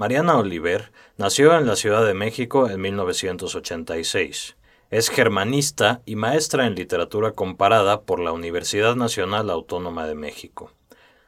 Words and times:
Mariana 0.00 0.38
Oliver 0.38 0.92
nació 1.18 1.54
en 1.58 1.66
la 1.66 1.76
Ciudad 1.76 2.06
de 2.06 2.14
México 2.14 2.70
en 2.70 2.80
1986. 2.80 4.56
Es 4.88 5.10
germanista 5.10 6.00
y 6.06 6.16
maestra 6.16 6.66
en 6.66 6.74
literatura 6.74 7.32
comparada 7.32 8.00
por 8.00 8.18
la 8.18 8.32
Universidad 8.32 8.96
Nacional 8.96 9.50
Autónoma 9.50 10.06
de 10.06 10.14
México. 10.14 10.72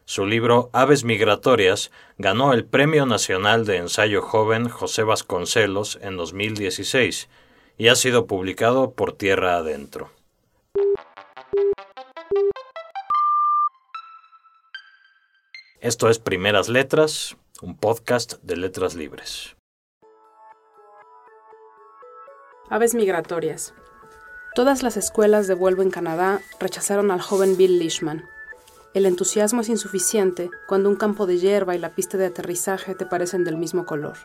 Su 0.07 0.25
libro 0.25 0.71
Aves 0.73 1.05
Migratorias 1.05 1.91
ganó 2.17 2.55
el 2.55 2.65
Premio 2.65 3.05
Nacional 3.05 3.67
de 3.67 3.77
Ensayo 3.77 4.23
Joven 4.23 4.71
José 4.71 5.03
Vasconcelos 5.03 5.99
en 6.01 6.17
2016 6.17 7.29
y 7.77 7.89
ha 7.89 7.95
sido 7.95 8.27
publicado 8.27 8.93
por 8.93 9.13
Tierra 9.13 9.57
Adentro. 9.57 10.09
Esto 15.83 16.09
es 16.09 16.19
Primeras 16.19 16.71
Letras, 16.71 17.37
un 17.63 17.77
podcast 17.77 18.43
de 18.43 18.57
letras 18.57 18.97
libres. 18.97 19.57
Aves 22.69 22.95
migratorias. 22.95 23.73
Todas 24.57 24.83
las 24.83 24.97
escuelas 24.97 25.47
de 25.47 25.55
vuelo 25.55 25.83
en 25.83 25.91
Canadá 25.91 26.41
rechazaron 26.59 27.13
al 27.13 27.21
joven 27.21 27.57
Bill 27.57 27.79
Leishman. 27.79 28.25
El 28.95 29.07
entusiasmo 29.07 29.61
es 29.61 29.69
insuficiente 29.69 30.51
cuando 30.67 30.89
un 30.89 30.97
campo 30.97 31.27
de 31.27 31.39
hierba 31.39 31.77
y 31.77 31.79
la 31.79 31.95
pista 31.95 32.19
de 32.19 32.27
aterrizaje 32.27 32.97
te 32.97 33.07
parecen 33.07 33.45
del 33.45 33.57
mismo 33.57 33.87
color. 33.87 34.19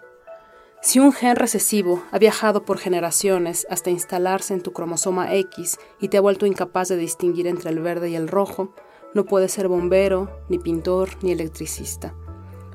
Si 0.82 1.00
un 1.00 1.14
gen 1.14 1.36
recesivo 1.36 2.04
ha 2.12 2.18
viajado 2.18 2.64
por 2.66 2.80
generaciones 2.80 3.68
hasta 3.70 3.92
instalarse 3.92 4.56
en 4.56 4.64
tu 4.64 4.74
cromosoma 4.74 5.36
X 5.36 5.78
y 6.02 6.08
te 6.08 6.18
ha 6.18 6.22
vuelto 6.22 6.48
incapaz 6.48 6.88
de 6.88 6.98
distinguir 6.98 7.46
entre 7.46 7.70
el 7.70 7.82
verde 7.82 8.10
y 8.10 8.16
el 8.16 8.30
rojo, 8.30 8.74
no 9.14 9.26
puedes 9.26 9.52
ser 9.52 9.68
bombero, 9.68 10.42
ni 10.50 10.58
pintor, 10.58 11.10
ni 11.22 11.32
electricista. 11.32 12.16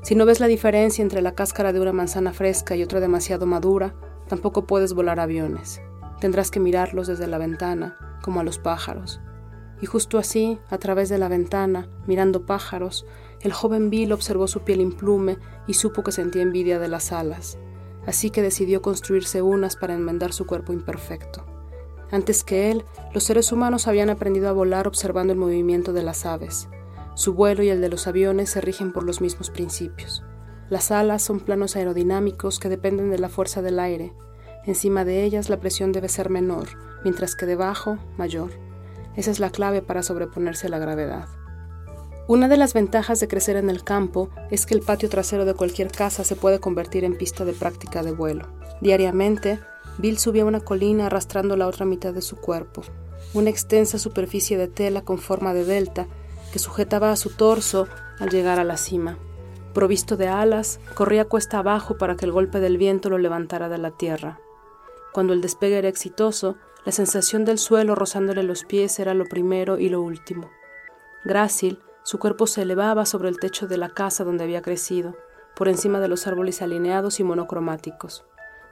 Si 0.03 0.15
no 0.15 0.27
ves 0.27 0.41
la 0.41 0.47
diferencia 0.47 1.03
entre 1.03 1.23
la 1.23 1.35
cáscara 1.35 1.73
de 1.73 1.81
una 1.81 1.93
manzana 1.93 2.33
fresca 2.33 2.77
y 2.77 2.83
otra 2.83 3.01
demasiado 3.01 3.47
madura, 3.47 3.95
Tampoco 4.33 4.67
puedes 4.67 4.95
volar 4.95 5.21
aviones. 5.21 5.83
Tendrás 6.19 6.51
que 6.51 6.59
mirarlos 6.59 7.07
desde 7.07 7.27
la 7.27 7.37
ventana, 7.37 7.99
como 8.23 8.41
a 8.41 8.45
los 8.45 8.59
pájaros. 8.59 9.21
Y 9.83 9.85
justo 9.87 10.17
así, 10.17 10.59
a 10.71 10.79
través 10.79 11.11
de 11.11 11.19
la 11.19 11.29
ventana, 11.29 11.91
mirando 12.07 12.47
pájaros, 12.47 13.05
el 13.43 13.53
joven 13.53 13.91
Bill 13.91 14.13
observó 14.13 14.47
su 14.47 14.61
piel 14.61 14.81
implume 14.81 15.37
y 15.67 15.75
supo 15.75 16.03
que 16.03 16.13
sentía 16.13 16.41
envidia 16.41 16.79
de 16.79 16.89
las 16.89 17.13
alas. 17.13 17.59
Así 18.07 18.31
que 18.31 18.41
decidió 18.41 18.81
construirse 18.81 19.43
unas 19.43 19.77
para 19.77 19.93
enmendar 19.93 20.33
su 20.33 20.47
cuerpo 20.47 20.73
imperfecto. 20.73 21.45
Antes 22.11 22.43
que 22.43 22.71
él, 22.71 22.85
los 23.13 23.25
seres 23.25 23.53
humanos 23.53 23.87
habían 23.87 24.09
aprendido 24.09 24.49
a 24.49 24.53
volar 24.53 24.87
observando 24.87 25.33
el 25.33 25.39
movimiento 25.39 25.93
de 25.93 26.05
las 26.05 26.25
aves. 26.25 26.69
Su 27.15 27.35
vuelo 27.35 27.63
y 27.63 27.69
el 27.69 27.81
de 27.81 27.89
los 27.89 28.07
aviones 28.07 28.51
se 28.51 28.61
rigen 28.61 28.93
por 28.93 29.05
los 29.05 29.21
mismos 29.21 29.51
principios. 29.51 30.25
Las 30.71 30.91
alas 30.91 31.23
son 31.23 31.41
planos 31.41 31.77
aerodinámicos 31.77 32.59
que 32.59 32.71
dependen 32.71 33.11
de 33.11 33.19
la 33.19 33.29
fuerza 33.29 33.61
del 33.61 33.79
aire. 33.79 34.15
Encima 34.65 35.05
de 35.05 35.23
ellas 35.25 35.51
la 35.51 35.61
presión 35.61 35.93
debe 35.93 36.09
ser 36.09 36.31
menor, 36.31 36.69
mientras 37.05 37.37
que 37.37 37.45
debajo 37.45 37.99
mayor. 38.17 38.51
Esa 39.15 39.31
es 39.31 39.41
la 39.41 39.51
clave 39.51 39.83
para 39.83 40.03
sobreponerse 40.03 40.69
a 40.69 40.71
la 40.71 40.79
gravedad. 40.79 41.29
Una 42.29 42.49
de 42.49 42.57
las 42.57 42.73
ventajas 42.73 43.21
de 43.21 43.29
crecer 43.29 43.57
en 43.57 43.69
el 43.69 43.85
campo 43.85 44.31
es 44.51 44.65
que 44.65 44.75
el 44.75 44.81
patio 44.81 45.11
trasero 45.11 45.45
de 45.45 45.53
cualquier 45.53 45.91
casa 45.91 46.25
se 46.25 46.37
puede 46.37 46.61
convertir 46.61 47.05
en 47.05 47.19
pista 47.19 47.45
de 47.45 47.53
práctica 47.53 48.03
de 48.03 48.13
vuelo. 48.13 48.47
Diariamente, 48.81 49.59
Bill 49.99 50.19
subía 50.19 50.47
una 50.47 50.61
colina 50.61 51.07
arrastrando 51.07 51.57
la 51.57 51.67
otra 51.67 51.85
mitad 51.85 52.15
de 52.15 52.23
su 52.23 52.37
cuerpo, 52.37 52.83
una 53.35 53.51
extensa 53.51 53.99
superficie 53.99 54.57
de 54.57 54.69
tela 54.69 55.03
con 55.03 55.19
forma 55.19 55.53
de 55.53 55.65
delta 55.65 56.07
que 56.53 56.59
sujetaba 56.59 57.11
a 57.11 57.17
su 57.17 57.31
torso 57.31 57.89
al 58.21 58.29
llegar 58.29 58.61
a 58.61 58.65
la 58.65 58.77
cima. 58.77 59.19
Provisto 59.73 60.17
de 60.17 60.29
alas, 60.29 60.79
corría 60.95 61.25
cuesta 61.25 61.59
abajo 61.59 61.97
para 61.97 62.15
que 62.15 62.27
el 62.27 62.33
golpe 62.33 62.61
del 62.61 62.77
viento 62.77 63.09
lo 63.09 63.19
levantara 63.19 63.69
de 63.69 63.79
la 63.79 63.91
tierra. 63.91 64.39
Cuando 65.13 65.33
el 65.33 65.41
despegue 65.41 65.79
era 65.79 65.89
exitoso, 65.89 66.57
la 66.85 66.93
sensación 66.93 67.45
del 67.45 67.59
suelo 67.59 67.95
rozándole 67.95 68.43
los 68.43 68.65
pies 68.65 68.99
era 68.99 69.15
lo 69.15 69.25
primero 69.25 69.79
y 69.79 69.89
lo 69.89 70.03
último. 70.03 70.51
Grácil, 71.25 71.81
su 72.03 72.19
cuerpo 72.19 72.47
se 72.47 72.63
elevaba 72.63 73.07
sobre 73.07 73.29
el 73.29 73.39
techo 73.39 73.67
de 73.67 73.79
la 73.79 73.89
casa 73.89 74.25
donde 74.25 74.45
había 74.45 74.63
crecido, 74.63 75.17
por 75.55 75.69
encima 75.69 76.01
de 76.01 76.09
los 76.09 76.27
árboles 76.27 76.61
alineados 76.61 77.21
y 77.21 77.25
monocromáticos. 77.25 78.25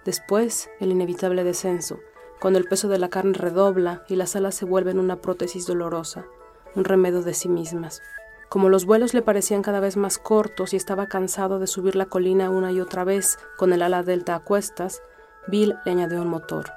Después, 0.05 0.71
el 0.81 0.91
inevitable 0.91 1.45
descenso, 1.45 2.01
cuando 2.41 2.59
el 2.59 2.67
peso 2.67 2.89
de 2.89 2.99
la 2.99 3.09
carne 3.09 3.35
redobla 3.35 4.03
y 4.09 4.17
las 4.17 4.35
alas 4.35 4.55
se 4.55 4.65
vuelven 4.65 4.99
una 4.99 5.21
prótesis 5.21 5.67
dolorosa, 5.67 6.27
un 6.75 6.85
remedio 6.85 7.23
de 7.23 7.35
sí 7.35 7.49
mismas. 7.49 8.03
Como 8.49 8.69
los 8.69 8.85
vuelos 8.85 9.15
le 9.15 9.23
parecían 9.23 9.63
cada 9.63 9.81
vez 9.81 9.97
más 9.97 10.19
cortos 10.19 10.73
y 10.73 10.77
estaba 10.77 11.07
cansado 11.07 11.59
de 11.59 11.67
subir 11.67 11.95
la 11.95 12.07
colina 12.07 12.51
una 12.51 12.73
y 12.73 12.81
otra 12.81 13.05
vez 13.05 13.39
con 13.57 13.73
el 13.73 13.83
ala 13.83 14.03
delta 14.03 14.35
a 14.35 14.41
cuestas, 14.41 15.03
Bill 15.47 15.77
le 15.85 15.93
añadió 15.93 16.21
un 16.21 16.29
motor. 16.29 16.73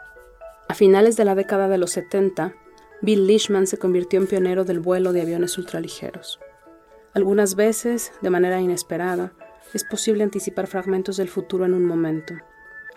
A 0.67 0.75
finales 0.75 1.17
de 1.17 1.25
la 1.25 1.35
década 1.35 1.67
de 1.67 1.77
los 1.77 1.91
70, 1.91 2.53
Bill 3.01 3.27
Leishman 3.27 3.67
se 3.67 3.77
convirtió 3.77 4.19
en 4.19 4.27
pionero 4.27 4.63
del 4.65 4.79
vuelo 4.79 5.13
de 5.13 5.21
aviones 5.21 5.57
ultraligeros. 5.57 6.39
Algunas 7.13 7.55
veces, 7.55 8.11
de 8.21 8.29
manera 8.29 8.61
inesperada, 8.61 9.33
es 9.73 9.83
posible 9.83 10.23
anticipar 10.23 10.67
fragmentos 10.67 11.17
del 11.17 11.29
futuro 11.29 11.65
en 11.65 11.73
un 11.73 11.85
momento. 11.85 12.35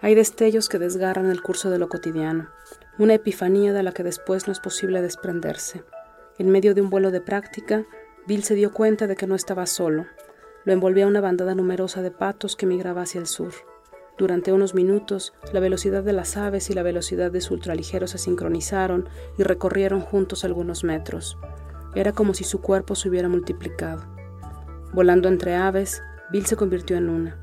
Hay 0.01 0.15
destellos 0.15 0.69
que 0.69 0.79
desgarran 0.79 1.31
el 1.31 1.43
curso 1.43 1.71
de 1.71 1.79
lo 1.79 1.89
cotidiano, 1.89 2.51
una 2.99 3.15
epifanía 3.15 3.73
de 3.73 3.83
la 3.83 3.93
que 3.93 4.03
después 4.03 4.47
no 4.47 4.53
es 4.53 4.61
posible 4.61 5.03
desprenderse. 5.03 5.83
En 6.39 6.51
medio 6.51 6.75
de 6.75 6.83
un 6.83 6.91
vuelo 6.91 7.11
de 7.11 7.23
práctica, 7.23 7.87
Bill 8.27 8.43
se 8.43 8.55
dio 8.55 8.73
cuenta 8.73 9.07
de 9.07 9.17
que 9.17 9.27
no 9.27 9.35
estaba 9.35 9.65
solo. 9.67 10.07
Lo 10.65 10.73
envolvía 10.75 11.07
una 11.07 11.23
bandada 11.23 11.55
numerosa 11.55 12.03
de 12.03 12.11
patos 12.11 12.57
que 12.57 12.67
migraba 12.67 13.03
hacia 13.03 13.21
el 13.21 13.27
sur. 13.27 13.53
Durante 14.19 14.53
unos 14.53 14.75
minutos, 14.75 15.33
la 15.53 15.61
velocidad 15.61 16.03
de 16.03 16.13
las 16.13 16.37
aves 16.37 16.69
y 16.69 16.75
la 16.75 16.83
velocidad 16.83 17.31
de 17.31 17.41
su 17.41 17.55
ultraligero 17.55 18.07
se 18.07 18.19
sincronizaron 18.19 19.09
y 19.39 19.45
recorrieron 19.45 20.01
juntos 20.01 20.45
algunos 20.45 20.85
metros. 20.85 21.39
Era 21.95 22.13
como 22.13 22.35
si 22.35 22.45
su 22.45 22.61
cuerpo 22.61 22.95
se 22.95 23.09
hubiera 23.09 23.29
multiplicado. 23.29 24.05
Volando 24.93 25.29
entre 25.29 25.55
aves, 25.55 26.03
Bill 26.31 26.45
se 26.45 26.57
convirtió 26.57 26.97
en 26.97 27.09
una. 27.09 27.39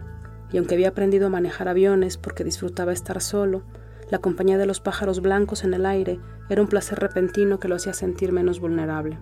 Y 0.52 0.58
aunque 0.58 0.75
había 0.75 0.90
aprendido 0.90 1.28
a 1.28 1.31
manejar 1.31 1.68
aviones 1.68 2.18
porque 2.18 2.44
disfrutaba 2.44 2.94
estar 2.94 3.22
solo, 3.22 3.64
la 4.12 4.20
compañía 4.20 4.60
de 4.60 4.68
los 4.68 4.80
pájaros 4.80 5.22
blancos 5.22 5.64
en 5.64 5.74
el 5.74 5.88
aire 5.88 6.20
era 6.50 6.62
un 6.62 6.68
placer 6.68 7.00
repentino 7.00 7.59
que 7.59 7.68
lo 7.68 7.76
hacía 7.76 7.94
sentir 7.94 8.31
menos 8.31 8.59
vulnerable. 8.59 9.20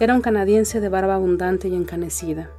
Era 0.00 0.14
un 0.14 0.20
canadiense 0.20 0.80
de 0.80 0.88
barba 0.88 1.14
abundante 1.14 1.68
y 1.68 1.74
encanecida. 1.74 2.50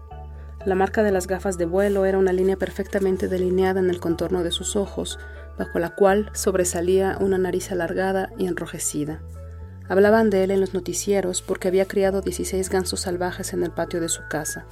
La 0.66 0.75
marca 0.75 1.03
de 1.03 1.12
las 1.12 1.25
gafas 1.25 1.58
de 1.58 1.66
vuelo 1.66 2.03
era 2.06 2.18
una 2.18 2.34
línea 2.34 2.58
perfectamente 2.58 3.30
delineada 3.30 3.80
en 3.80 3.90
el 3.90 4.02
contorno 4.02 4.44
de 4.44 4.52
sus 4.52 4.75
ojos, 4.75 5.18
bajo 5.58 5.80
la 5.80 5.96
cual 5.96 6.30
sobresalía 6.34 7.18
una 7.22 7.38
nariz 7.38 7.72
alargada 7.72 8.30
y 8.38 8.47
enrojecida. 8.47 9.22
Hablaban 9.88 10.30
de 10.30 10.44
él 10.44 10.52
en 10.52 10.59
los 10.59 10.74
noticieros 10.74 11.41
porque 11.41 11.70
había 11.70 11.86
criado 11.86 12.22
16 12.22 12.70
gansos 12.70 13.00
salvajes 13.00 13.53
en 13.53 13.64
el 13.64 13.72
patio 13.72 14.02
de 14.02 14.09
su 14.09 14.22
casa. 14.30 14.66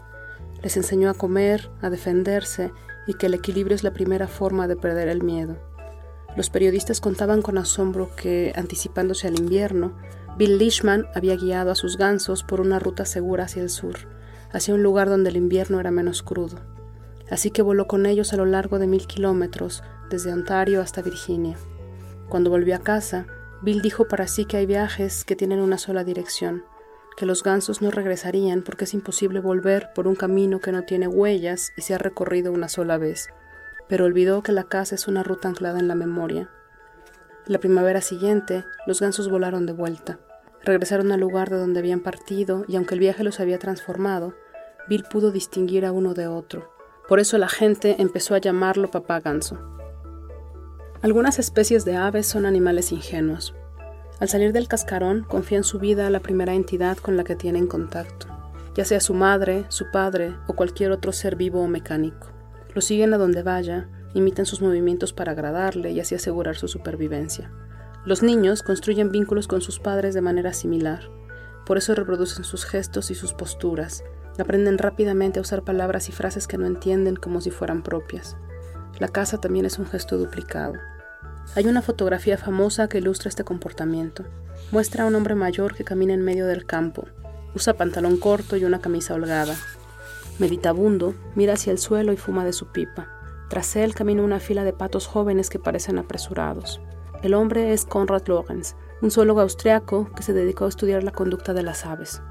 Les 0.61 0.75
enseñó 0.75 1.09
a 1.09 1.13
comer, 1.13 1.69
a 1.81 1.89
defenderse 1.89 2.71
y 3.07 3.13
que 3.13 3.27
el 3.27 3.33
equilibrio 3.33 3.75
es 3.75 3.83
la 3.83 3.93
primera 3.93 4.27
forma 4.27 4.67
de 4.67 4.75
perder 4.75 5.07
el 5.07 5.23
miedo. 5.23 5.57
Los 6.37 6.51
periodistas 6.51 7.01
contaban 7.01 7.41
con 7.41 7.57
asombro 7.57 8.11
que, 8.15 8.53
anticipándose 8.55 9.27
al 9.27 9.39
invierno, 9.39 9.97
Bill 10.37 10.59
Leishman 10.59 11.07
había 11.15 11.35
guiado 11.35 11.71
a 11.71 11.75
sus 11.75 11.97
gansos 11.97 12.43
por 12.43 12.61
una 12.61 12.77
ruta 12.77 13.05
segura 13.05 13.45
hacia 13.45 13.63
el 13.63 13.71
sur, 13.71 13.95
hacia 14.51 14.75
un 14.75 14.83
lugar 14.83 15.09
donde 15.09 15.31
el 15.31 15.35
invierno 15.35 15.79
era 15.79 15.89
menos 15.89 16.21
crudo. 16.21 16.59
Así 17.31 17.49
que 17.49 17.63
voló 17.63 17.87
con 17.87 18.05
ellos 18.05 18.33
a 18.33 18.37
lo 18.37 18.45
largo 18.45 18.77
de 18.77 18.85
mil 18.85 19.07
kilómetros, 19.07 19.81
desde 20.11 20.31
Ontario 20.31 20.79
hasta 20.79 21.01
Virginia. 21.01 21.57
Cuando 22.29 22.51
volvió 22.51 22.75
a 22.75 22.83
casa, 22.83 23.25
Bill 23.63 23.81
dijo 23.81 24.07
para 24.07 24.27
sí 24.27 24.45
que 24.45 24.57
hay 24.57 24.67
viajes 24.67 25.25
que 25.25 25.35
tienen 25.35 25.59
una 25.59 25.79
sola 25.79 26.03
dirección, 26.03 26.63
que 27.17 27.25
los 27.25 27.41
gansos 27.41 27.81
no 27.81 27.89
regresarían 27.89 28.61
porque 28.61 28.83
es 28.83 28.93
imposible 28.93 29.39
volver 29.39 29.89
por 29.95 30.07
un 30.07 30.13
camino 30.15 30.59
que 30.59 30.71
no 30.71 30.83
tiene 30.83 31.07
huellas 31.07 31.73
y 31.75 31.81
se 31.81 31.95
ha 31.95 31.97
recorrido 31.97 32.51
una 32.51 32.69
sola 32.69 32.99
vez, 32.99 33.27
pero 33.87 34.05
olvidó 34.05 34.43
que 34.43 34.51
la 34.51 34.63
casa 34.63 34.95
es 34.95 35.07
una 35.07 35.23
ruta 35.23 35.47
anclada 35.47 35.79
en 35.79 35.87
la 35.87 35.95
memoria. 35.95 36.49
La 37.45 37.59
primavera 37.59 38.01
siguiente, 38.01 38.65
los 38.85 38.99
gansos 38.99 39.29
volaron 39.29 39.65
de 39.65 39.73
vuelta. 39.73 40.19
Regresaron 40.63 41.11
al 41.11 41.19
lugar 41.19 41.49
de 41.49 41.57
donde 41.57 41.79
habían 41.79 42.01
partido 42.01 42.65
y 42.67 42.75
aunque 42.75 42.95
el 42.95 42.99
viaje 42.99 43.23
los 43.23 43.39
había 43.39 43.59
transformado, 43.59 44.33
Bill 44.89 45.03
pudo 45.03 45.31
distinguir 45.31 45.85
a 45.85 45.91
uno 45.91 46.13
de 46.13 46.27
otro. 46.27 46.71
Por 47.07 47.19
eso 47.19 47.37
la 47.37 47.47
gente 47.47 47.95
empezó 47.99 48.35
a 48.35 48.39
llamarlo 48.39 48.91
papá 48.91 49.21
ganso. 49.21 49.57
Algunas 51.01 51.39
especies 51.39 51.85
de 51.85 51.95
aves 51.95 52.27
son 52.27 52.45
animales 52.45 52.91
ingenuos. 52.91 53.53
Al 54.19 54.27
salir 54.27 54.51
del 54.51 54.67
cascarón, 54.67 55.23
confían 55.23 55.63
su 55.63 55.79
vida 55.79 56.07
a 56.07 56.09
la 56.09 56.19
primera 56.19 56.53
entidad 56.53 56.97
con 56.97 57.15
la 57.15 57.23
que 57.23 57.35
tienen 57.35 57.67
contacto, 57.67 58.27
ya 58.75 58.83
sea 58.83 58.99
su 58.99 59.13
madre, 59.13 59.65
su 59.69 59.91
padre 59.91 60.35
o 60.47 60.53
cualquier 60.53 60.91
otro 60.91 61.13
ser 61.13 61.35
vivo 61.35 61.61
o 61.61 61.67
mecánico. 61.67 62.36
Lo 62.77 62.81
siguen 62.81 63.11
a 63.15 63.17
donde 63.17 63.41
vaya, 63.41 63.87
imitan 64.13 64.45
sus 64.45 64.61
movimientos 64.61 65.11
para 65.11 65.31
agradarle 65.31 65.93
y 65.93 65.99
así 65.99 66.13
asegurar 66.13 66.57
su 66.57 66.67
supervivencia. 66.67 67.49
Los 68.05 68.21
niños 68.21 68.61
construyen 68.61 69.11
vínculos 69.11 69.47
con 69.47 69.61
sus 69.61 69.79
padres 69.79 70.13
de 70.13 70.21
manera 70.21 70.53
similar. 70.53 71.09
por 71.65 71.79
eso 71.79 71.95
reproducen 71.95 72.43
sus 72.43 72.65
gestos 72.65 73.09
y 73.09 73.15
sus 73.15 73.33
posturas. 73.33 74.03
Aprenden 74.37 74.77
rápidamente 74.77 75.39
a 75.39 75.41
usar 75.41 75.63
palabras 75.63 76.07
y 76.07 76.11
frases 76.11 76.45
que 76.45 76.59
no 76.59 76.67
entienden 76.67 77.15
como 77.15 77.41
si 77.41 77.49
fueran 77.49 77.81
propias. 77.81 78.37
La 78.99 79.07
casa 79.07 79.39
también 79.39 79.65
es 79.65 79.79
un 79.79 79.87
gesto 79.87 80.19
duplicado. 80.19 80.73
Hay 81.55 81.65
una 81.65 81.81
fotografía 81.81 82.37
famosa 82.37 82.87
que 82.89 82.99
ilustra 82.99 83.29
este 83.29 83.43
comportamiento. 83.43 84.23
Muestra 84.71 85.03
a 85.03 85.07
un 85.07 85.15
hombre 85.15 85.33
mayor 85.33 85.73
que 85.73 85.83
camina 85.83 86.13
en 86.13 86.21
medio 86.21 86.45
del 86.45 86.67
campo. 86.67 87.07
Usa 87.55 87.73
pantalón 87.73 88.17
corto 88.17 88.55
y 88.55 88.65
una 88.65 88.81
camisa 88.81 89.15
holgada. 89.15 89.55
Meditabundo, 90.39 91.15
mira 91.33 91.53
hacia 91.53 91.71
el 91.71 91.79
suelo 91.79 92.13
y 92.13 92.17
fuma 92.17 92.45
de 92.45 92.53
su 92.53 92.67
pipa. 92.67 93.07
Tras 93.49 93.75
él 93.75 93.95
camina 93.95 94.21
una 94.21 94.39
fila 94.39 94.63
de 94.63 94.73
patos 94.73 95.07
jóvenes 95.07 95.49
que 95.49 95.57
parecen 95.57 95.97
apresurados. 95.97 96.79
El 97.23 97.33
hombre 97.33 97.73
es 97.73 97.85
Konrad 97.85 98.27
Lorenz, 98.27 98.75
un 99.01 99.09
zoólogo 99.09 99.41
austriaco 99.41 100.09
que 100.15 100.21
se 100.21 100.33
dedicó 100.33 100.65
a 100.65 100.69
estudiar 100.69 101.03
la 101.03 101.11
conducta 101.11 101.53
de 101.55 101.63
las 101.63 101.85
aves. 101.85 102.21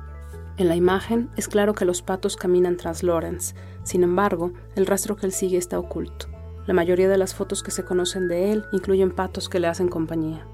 En 0.57 0.69
la 0.69 0.77
imagen 0.77 1.31
es 1.37 1.49
claro 1.49 1.75
que 1.75 1.85
los 1.85 2.03
patos 2.03 2.37
caminan 2.37 2.77
tras 2.77 3.03
Lorenz, 3.03 3.55
sin 3.83 4.05
embargo, 4.05 4.53
el 4.77 4.87
rastro 4.87 5.17
que 5.17 5.27
él 5.27 5.33
sigue 5.33 5.59
está 5.59 5.79
oculto. 5.79 6.29
La 6.67 6.75
mayoría 6.75 7.09
de 7.09 7.19
las 7.19 7.35
fotos 7.35 7.63
que 7.63 7.73
se 7.73 7.85
conocen 7.85 8.29
de 8.29 8.53
él 8.53 8.65
incluyen 8.73 9.11
patos 9.11 9.49
que 9.49 9.59
le 9.59 9.67
hacen 9.67 9.89
compañía. 9.89 10.47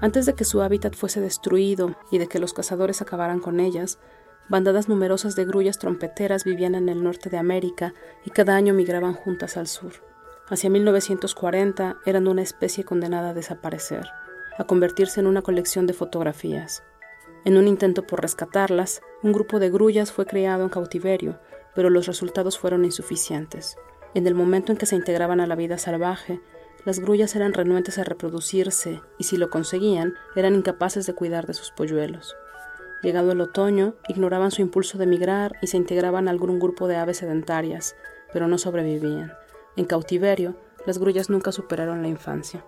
Antes 0.00 0.26
de 0.26 0.34
que 0.34 0.44
su 0.44 0.60
hábitat 0.60 0.94
fuese 0.94 1.20
destruido 1.20 1.94
y 2.10 2.18
de 2.18 2.26
que 2.26 2.38
los 2.38 2.52
cazadores 2.52 3.00
acabaran 3.00 3.40
con 3.40 3.60
ellas, 3.60 3.98
bandadas 4.48 4.88
numerosas 4.88 5.36
de 5.36 5.44
grullas 5.44 5.78
trompeteras 5.78 6.44
vivían 6.44 6.74
en 6.74 6.88
el 6.88 7.02
norte 7.02 7.30
de 7.30 7.38
América 7.38 7.94
y 8.24 8.30
cada 8.30 8.56
año 8.56 8.74
migraban 8.74 9.14
juntas 9.14 9.56
al 9.56 9.66
sur. 9.66 9.92
Hacia 10.48 10.70
1940 10.70 11.96
eran 12.04 12.28
una 12.28 12.42
especie 12.42 12.84
condenada 12.84 13.30
a 13.30 13.34
desaparecer, 13.34 14.06
a 14.58 14.64
convertirse 14.64 15.20
en 15.20 15.26
una 15.26 15.42
colección 15.42 15.86
de 15.86 15.94
fotografías. 15.94 16.82
En 17.44 17.56
un 17.56 17.66
intento 17.66 18.06
por 18.06 18.22
rescatarlas, 18.22 19.02
un 19.22 19.32
grupo 19.32 19.58
de 19.58 19.70
grullas 19.70 20.12
fue 20.12 20.26
creado 20.26 20.62
en 20.64 20.68
cautiverio, 20.68 21.38
pero 21.74 21.90
los 21.90 22.06
resultados 22.06 22.58
fueron 22.58 22.84
insuficientes. 22.84 23.76
En 24.14 24.26
el 24.26 24.34
momento 24.34 24.70
en 24.70 24.78
que 24.78 24.86
se 24.86 24.96
integraban 24.96 25.40
a 25.40 25.46
la 25.46 25.56
vida 25.56 25.76
salvaje, 25.76 26.40
las 26.84 27.00
grullas 27.00 27.34
eran 27.34 27.54
renuentes 27.54 27.98
a 27.98 28.04
reproducirse 28.04 29.00
y 29.18 29.24
si 29.24 29.38
lo 29.38 29.48
conseguían, 29.48 30.14
eran 30.36 30.54
incapaces 30.54 31.06
de 31.06 31.14
cuidar 31.14 31.46
de 31.46 31.54
sus 31.54 31.70
polluelos. 31.70 32.36
Llegado 33.04 33.32
el 33.32 33.42
otoño, 33.42 33.96
ignoraban 34.08 34.50
su 34.50 34.62
impulso 34.62 34.96
de 34.96 35.04
migrar 35.04 35.56
y 35.60 35.66
se 35.66 35.76
integraban 35.76 36.26
a 36.26 36.30
algún 36.30 36.58
grupo 36.58 36.88
de 36.88 36.96
aves 36.96 37.18
sedentarias, 37.18 37.96
pero 38.32 38.48
no 38.48 38.56
sobrevivían. 38.56 39.30
En 39.76 39.84
cautiverio, 39.84 40.56
las 40.86 40.96
grullas 40.96 41.28
nunca 41.28 41.52
superaron 41.52 42.00
la 42.00 42.08
infancia. 42.08 42.64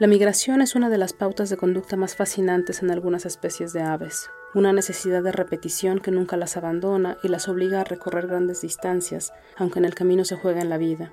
La 0.00 0.08
migración 0.08 0.62
es 0.62 0.74
una 0.74 0.90
de 0.90 0.98
las 0.98 1.12
pautas 1.12 1.48
de 1.48 1.56
conducta 1.56 1.96
más 1.96 2.16
fascinantes 2.16 2.82
en 2.82 2.90
algunas 2.90 3.24
especies 3.24 3.72
de 3.72 3.82
aves, 3.82 4.28
una 4.52 4.72
necesidad 4.72 5.22
de 5.22 5.30
repetición 5.30 6.00
que 6.00 6.10
nunca 6.10 6.36
las 6.36 6.56
abandona 6.56 7.16
y 7.22 7.28
las 7.28 7.48
obliga 7.48 7.82
a 7.82 7.84
recorrer 7.84 8.26
grandes 8.26 8.62
distancias, 8.62 9.32
aunque 9.56 9.78
en 9.78 9.84
el 9.84 9.94
camino 9.94 10.24
se 10.24 10.34
juega 10.34 10.60
en 10.60 10.70
la 10.70 10.78
vida. 10.78 11.12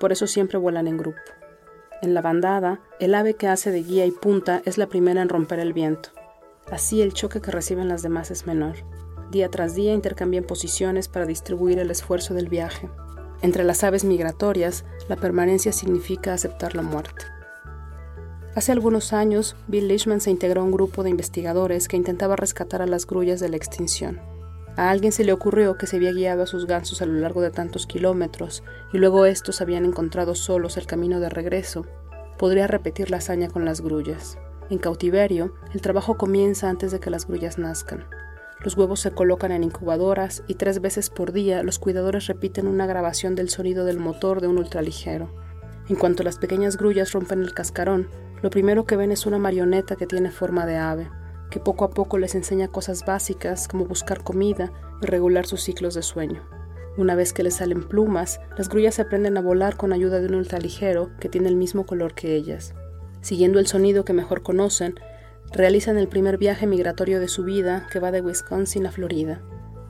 Por 0.00 0.10
eso 0.12 0.26
siempre 0.26 0.56
vuelan 0.56 0.88
en 0.88 0.96
grupo. 0.96 1.20
En 2.00 2.14
la 2.14 2.22
bandada, 2.22 2.80
el 2.98 3.14
ave 3.14 3.34
que 3.34 3.48
hace 3.48 3.70
de 3.70 3.82
guía 3.82 4.06
y 4.06 4.10
punta 4.10 4.62
es 4.64 4.78
la 4.78 4.86
primera 4.86 5.20
en 5.20 5.28
romper 5.28 5.58
el 5.58 5.74
viento. 5.74 6.10
Así 6.70 7.00
el 7.02 7.12
choque 7.14 7.40
que 7.40 7.50
reciben 7.50 7.88
las 7.88 8.02
demás 8.02 8.30
es 8.30 8.46
menor. 8.46 8.76
Día 9.30 9.50
tras 9.50 9.74
día 9.74 9.94
intercambian 9.94 10.44
posiciones 10.44 11.08
para 11.08 11.26
distribuir 11.26 11.78
el 11.78 11.90
esfuerzo 11.90 12.34
del 12.34 12.48
viaje. 12.48 12.88
Entre 13.40 13.64
las 13.64 13.84
aves 13.84 14.04
migratorias, 14.04 14.84
la 15.08 15.16
permanencia 15.16 15.72
significa 15.72 16.32
aceptar 16.32 16.74
la 16.74 16.82
muerte. 16.82 17.24
Hace 18.54 18.72
algunos 18.72 19.12
años, 19.12 19.54
Bill 19.68 19.86
Leishman 19.86 20.20
se 20.20 20.30
integró 20.30 20.62
a 20.62 20.64
un 20.64 20.72
grupo 20.72 21.04
de 21.04 21.10
investigadores 21.10 21.86
que 21.86 21.96
intentaba 21.96 22.34
rescatar 22.34 22.82
a 22.82 22.86
las 22.86 23.06
grullas 23.06 23.38
de 23.38 23.48
la 23.48 23.56
extinción. 23.56 24.20
A 24.76 24.90
alguien 24.90 25.12
se 25.12 25.24
le 25.24 25.32
ocurrió 25.32 25.76
que 25.76 25.86
se 25.86 25.96
había 25.96 26.12
guiado 26.12 26.42
a 26.42 26.46
sus 26.46 26.66
gansos 26.66 27.02
a 27.02 27.06
lo 27.06 27.14
largo 27.14 27.40
de 27.40 27.50
tantos 27.50 27.86
kilómetros 27.86 28.62
y 28.92 28.98
luego 28.98 29.26
estos 29.26 29.60
habían 29.60 29.84
encontrado 29.84 30.34
solos 30.34 30.76
el 30.76 30.86
camino 30.86 31.20
de 31.20 31.28
regreso. 31.28 31.86
Podría 32.38 32.66
repetir 32.66 33.10
la 33.10 33.18
hazaña 33.18 33.48
con 33.48 33.64
las 33.64 33.80
grullas. 33.80 34.38
En 34.70 34.78
cautiverio, 34.78 35.54
el 35.72 35.80
trabajo 35.80 36.16
comienza 36.16 36.68
antes 36.68 36.92
de 36.92 37.00
que 37.00 37.10
las 37.10 37.26
grullas 37.26 37.58
nazcan. 37.58 38.04
Los 38.60 38.76
huevos 38.76 39.00
se 39.00 39.12
colocan 39.12 39.52
en 39.52 39.64
incubadoras 39.64 40.42
y 40.46 40.54
tres 40.54 40.80
veces 40.80 41.10
por 41.10 41.32
día 41.32 41.62
los 41.62 41.78
cuidadores 41.78 42.26
repiten 42.26 42.66
una 42.66 42.86
grabación 42.86 43.34
del 43.34 43.48
sonido 43.48 43.84
del 43.84 43.98
motor 43.98 44.40
de 44.40 44.48
un 44.48 44.58
ultraligero. 44.58 45.30
En 45.88 45.96
cuanto 45.96 46.22
las 46.22 46.38
pequeñas 46.38 46.76
grullas 46.76 47.12
rompen 47.12 47.42
el 47.42 47.54
cascarón, 47.54 48.08
lo 48.42 48.50
primero 48.50 48.84
que 48.84 48.96
ven 48.96 49.12
es 49.12 49.26
una 49.26 49.38
marioneta 49.38 49.96
que 49.96 50.06
tiene 50.06 50.30
forma 50.30 50.66
de 50.66 50.76
ave 50.76 51.08
que 51.50 51.60
poco 51.60 51.84
a 51.84 51.90
poco 51.90 52.18
les 52.18 52.34
enseña 52.34 52.68
cosas 52.68 53.04
básicas 53.04 53.68
como 53.68 53.86
buscar 53.86 54.22
comida 54.22 54.72
y 55.00 55.06
regular 55.06 55.46
sus 55.46 55.62
ciclos 55.62 55.94
de 55.94 56.02
sueño. 56.02 56.42
Una 56.96 57.14
vez 57.14 57.32
que 57.32 57.42
les 57.42 57.54
salen 57.56 57.84
plumas, 57.84 58.40
las 58.56 58.68
grullas 58.68 58.98
aprenden 58.98 59.36
a 59.36 59.42
volar 59.42 59.76
con 59.76 59.92
ayuda 59.92 60.20
de 60.20 60.26
un 60.26 60.34
ultraligero 60.34 61.10
que 61.20 61.28
tiene 61.28 61.48
el 61.48 61.56
mismo 61.56 61.86
color 61.86 62.14
que 62.14 62.34
ellas. 62.34 62.74
Siguiendo 63.28 63.58
el 63.58 63.66
sonido 63.66 64.06
que 64.06 64.14
mejor 64.14 64.42
conocen, 64.42 64.98
realizan 65.52 65.98
el 65.98 66.08
primer 66.08 66.38
viaje 66.38 66.66
migratorio 66.66 67.20
de 67.20 67.28
su 67.28 67.44
vida 67.44 67.86
que 67.92 68.00
va 68.00 68.10
de 68.10 68.22
Wisconsin 68.22 68.86
a 68.86 68.90
Florida. 68.90 69.42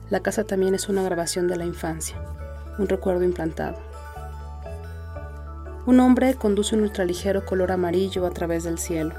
La 0.09 0.19
casa 0.19 0.43
también 0.43 0.75
es 0.75 0.89
una 0.89 1.03
grabación 1.03 1.47
de 1.47 1.55
la 1.55 1.63
infancia, 1.63 2.21
un 2.77 2.89
recuerdo 2.89 3.23
implantado. 3.23 3.77
Un 5.85 6.01
hombre 6.01 6.33
conduce 6.33 6.75
un 6.75 6.81
ultraligero 6.81 7.45
color 7.45 7.71
amarillo 7.71 8.25
a 8.25 8.31
través 8.31 8.65
del 8.65 8.77
cielo. 8.77 9.15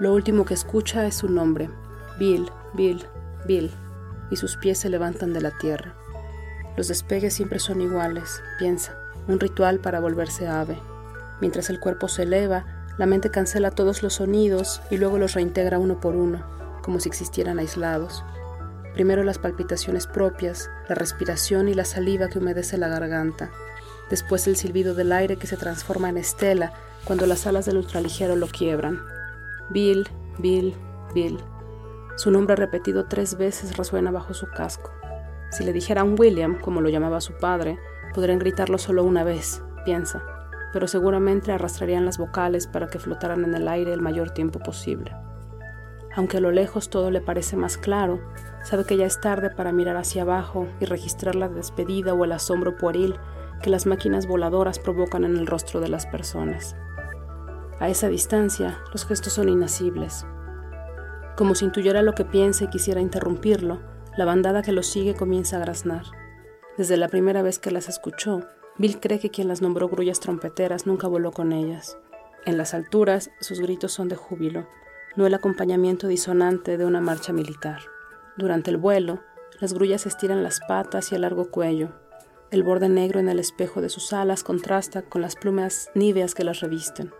Lo 0.00 0.12
último 0.12 0.44
que 0.44 0.54
escucha 0.54 1.06
es 1.06 1.14
su 1.14 1.28
nombre, 1.28 1.70
Bill, 2.18 2.50
Bill, 2.74 3.04
Bill, 3.46 3.70
y 4.32 4.36
sus 4.36 4.56
pies 4.56 4.78
se 4.78 4.88
levantan 4.90 5.32
de 5.32 5.42
la 5.42 5.56
tierra. 5.58 5.94
Los 6.76 6.88
despegues 6.88 7.34
siempre 7.34 7.60
son 7.60 7.82
iguales, 7.82 8.42
piensa, 8.58 8.98
un 9.28 9.38
ritual 9.38 9.78
para 9.78 10.00
volverse 10.00 10.48
ave. 10.48 10.76
Mientras 11.40 11.70
el 11.70 11.78
cuerpo 11.78 12.08
se 12.08 12.24
eleva, 12.24 12.77
la 12.98 13.06
mente 13.06 13.30
cancela 13.30 13.70
todos 13.70 14.02
los 14.02 14.14
sonidos 14.14 14.82
y 14.90 14.96
luego 14.96 15.18
los 15.18 15.34
reintegra 15.34 15.78
uno 15.78 16.00
por 16.00 16.16
uno, 16.16 16.44
como 16.82 16.98
si 16.98 17.08
existieran 17.08 17.60
aislados. 17.60 18.24
Primero 18.92 19.22
las 19.22 19.38
palpitaciones 19.38 20.08
propias, 20.08 20.68
la 20.88 20.96
respiración 20.96 21.68
y 21.68 21.74
la 21.74 21.84
saliva 21.84 22.28
que 22.28 22.40
humedece 22.40 22.76
la 22.76 22.88
garganta. 22.88 23.50
Después 24.10 24.48
el 24.48 24.56
silbido 24.56 24.94
del 24.94 25.12
aire 25.12 25.36
que 25.36 25.46
se 25.46 25.56
transforma 25.56 26.08
en 26.08 26.16
estela 26.16 26.72
cuando 27.04 27.26
las 27.26 27.46
alas 27.46 27.66
del 27.66 27.76
ultraligero 27.76 28.34
lo 28.34 28.48
quiebran. 28.48 29.00
Bill, 29.70 30.08
Bill, 30.38 30.74
Bill. 31.14 31.38
Su 32.16 32.32
nombre 32.32 32.56
repetido 32.56 33.04
tres 33.04 33.38
veces 33.38 33.76
resuena 33.76 34.10
bajo 34.10 34.34
su 34.34 34.48
casco. 34.48 34.90
Si 35.52 35.62
le 35.62 35.72
dijeran 35.72 36.16
William, 36.18 36.60
como 36.60 36.80
lo 36.80 36.88
llamaba 36.88 37.20
su 37.20 37.34
padre, 37.34 37.78
podrían 38.12 38.40
gritarlo 38.40 38.78
solo 38.78 39.04
una 39.04 39.22
vez, 39.22 39.62
piensa, 39.84 40.37
pero 40.72 40.86
seguramente 40.86 41.52
arrastrarían 41.52 42.04
las 42.04 42.18
vocales 42.18 42.66
para 42.66 42.88
que 42.88 42.98
flotaran 42.98 43.44
en 43.44 43.54
el 43.54 43.68
aire 43.68 43.92
el 43.92 44.02
mayor 44.02 44.30
tiempo 44.30 44.58
posible. 44.58 45.14
Aunque 46.14 46.38
a 46.38 46.40
lo 46.40 46.50
lejos 46.50 46.90
todo 46.90 47.10
le 47.10 47.20
parece 47.20 47.56
más 47.56 47.76
claro, 47.76 48.20
sabe 48.62 48.84
que 48.84 48.96
ya 48.96 49.06
es 49.06 49.20
tarde 49.20 49.50
para 49.50 49.72
mirar 49.72 49.96
hacia 49.96 50.22
abajo 50.22 50.66
y 50.80 50.84
registrar 50.84 51.34
la 51.34 51.48
despedida 51.48 52.14
o 52.14 52.24
el 52.24 52.32
asombro 52.32 52.76
pueril 52.76 53.14
que 53.62 53.70
las 53.70 53.86
máquinas 53.86 54.26
voladoras 54.26 54.78
provocan 54.78 55.24
en 55.24 55.36
el 55.36 55.46
rostro 55.46 55.80
de 55.80 55.88
las 55.88 56.06
personas. 56.06 56.76
A 57.80 57.88
esa 57.88 58.08
distancia, 58.08 58.78
los 58.92 59.06
gestos 59.06 59.34
son 59.34 59.48
inasibles. 59.48 60.26
Como 61.36 61.54
si 61.54 61.64
intuyera 61.64 62.02
lo 62.02 62.14
que 62.14 62.24
piensa 62.24 62.64
y 62.64 62.68
quisiera 62.68 63.00
interrumpirlo, 63.00 63.78
la 64.16 64.24
bandada 64.24 64.62
que 64.62 64.72
lo 64.72 64.82
sigue 64.82 65.14
comienza 65.14 65.56
a 65.56 65.60
graznar. 65.60 66.02
Desde 66.76 66.96
la 66.96 67.08
primera 67.08 67.42
vez 67.42 67.60
que 67.60 67.70
las 67.70 67.88
escuchó, 67.88 68.40
Bill 68.78 69.00
cree 69.00 69.18
que 69.18 69.30
quien 69.30 69.48
las 69.48 69.60
nombró 69.60 69.88
grullas 69.88 70.20
trompeteras 70.20 70.86
nunca 70.86 71.08
voló 71.08 71.32
con 71.32 71.52
ellas. 71.52 71.98
En 72.46 72.56
las 72.56 72.74
alturas, 72.74 73.30
sus 73.40 73.60
gritos 73.60 73.92
son 73.92 74.08
de 74.08 74.16
júbilo, 74.16 74.66
no 75.16 75.26
el 75.26 75.34
acompañamiento 75.34 76.06
disonante 76.06 76.78
de 76.78 76.84
una 76.84 77.00
marcha 77.00 77.32
militar. 77.32 77.80
Durante 78.36 78.70
el 78.70 78.76
vuelo, 78.76 79.20
las 79.60 79.74
grullas 79.74 80.06
estiran 80.06 80.44
las 80.44 80.60
patas 80.60 81.10
y 81.10 81.16
el 81.16 81.22
largo 81.22 81.50
cuello. 81.50 81.90
El 82.52 82.62
borde 82.62 82.88
negro 82.88 83.18
en 83.18 83.28
el 83.28 83.40
espejo 83.40 83.80
de 83.80 83.88
sus 83.88 84.12
alas 84.12 84.44
contrasta 84.44 85.02
con 85.02 85.20
las 85.20 85.34
plumas 85.34 85.90
níveas 85.94 86.34
que 86.34 86.44
las 86.44 86.60
revisten. 86.60 87.12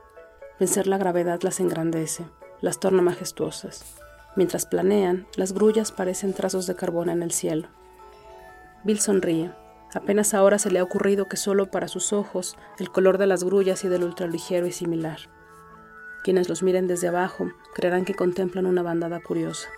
Vencer 0.60 0.86
la 0.86 0.96
gravedad 0.96 1.40
las 1.42 1.58
engrandece, 1.58 2.24
las 2.60 2.78
torna 2.78 3.02
majestuosas. 3.02 3.84
Mientras 4.36 4.66
planean, 4.66 5.26
las 5.34 5.52
grullas 5.52 5.90
parecen 5.90 6.32
trazos 6.32 6.68
de 6.68 6.76
carbón 6.76 7.10
en 7.10 7.24
el 7.24 7.32
cielo. 7.32 7.68
Bill 8.84 9.00
sonríe. 9.00 9.50
Apenas 9.94 10.34
ahora 10.34 10.58
se 10.58 10.70
le 10.70 10.78
ha 10.80 10.82
ocurrido 10.82 11.28
que 11.28 11.36
solo 11.36 11.70
para 11.70 11.88
sus 11.88 12.12
ojos 12.12 12.56
el 12.78 12.90
color 12.90 13.16
de 13.16 13.26
las 13.26 13.42
grullas 13.42 13.84
y 13.84 13.88
del 13.88 14.04
ultraligero 14.04 14.66
es 14.66 14.76
similar. 14.76 15.18
Quienes 16.22 16.48
los 16.48 16.62
miren 16.62 16.86
desde 16.86 17.08
abajo 17.08 17.50
creerán 17.74 18.04
que 18.04 18.14
contemplan 18.14 18.66
una 18.66 18.82
bandada 18.82 19.20
curiosa. 19.20 19.68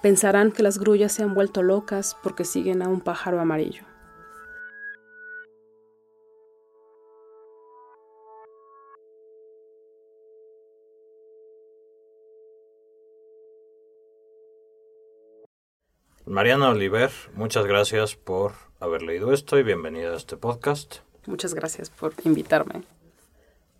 Pensarán 0.00 0.52
que 0.52 0.62
las 0.62 0.78
grullas 0.78 1.12
se 1.12 1.24
han 1.24 1.34
vuelto 1.34 1.62
locas 1.62 2.16
porque 2.22 2.44
siguen 2.44 2.82
a 2.82 2.88
un 2.88 3.00
pájaro 3.00 3.40
amarillo. 3.40 3.82
Mariana 16.26 16.68
Oliver, 16.68 17.10
muchas 17.34 17.64
gracias 17.64 18.14
por 18.14 18.67
haber 18.80 19.02
leído 19.02 19.32
esto 19.32 19.58
y 19.58 19.62
bienvenida 19.62 20.10
a 20.10 20.16
este 20.16 20.36
podcast. 20.36 20.96
Muchas 21.26 21.54
gracias 21.54 21.90
por 21.90 22.14
invitarme. 22.24 22.82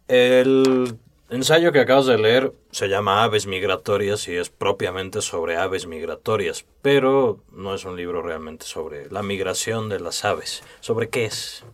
El 0.08 0.98
ensayo 1.30 1.72
que 1.72 1.80
acabas 1.80 2.06
de 2.06 2.18
leer 2.18 2.52
se 2.70 2.88
llama 2.88 3.22
Aves 3.22 3.46
Migratorias 3.46 4.26
y 4.28 4.34
es 4.34 4.50
propiamente 4.50 5.22
sobre 5.22 5.56
aves 5.56 5.86
migratorias, 5.86 6.66
pero 6.82 7.42
no 7.52 7.74
es 7.74 7.84
un 7.84 7.96
libro 7.96 8.22
realmente 8.22 8.64
sobre 8.64 9.10
la 9.10 9.22
migración 9.22 9.88
de 9.88 10.00
las 10.00 10.24
aves. 10.24 10.62
¿Sobre 10.80 11.08
qué 11.08 11.26
es? 11.26 11.64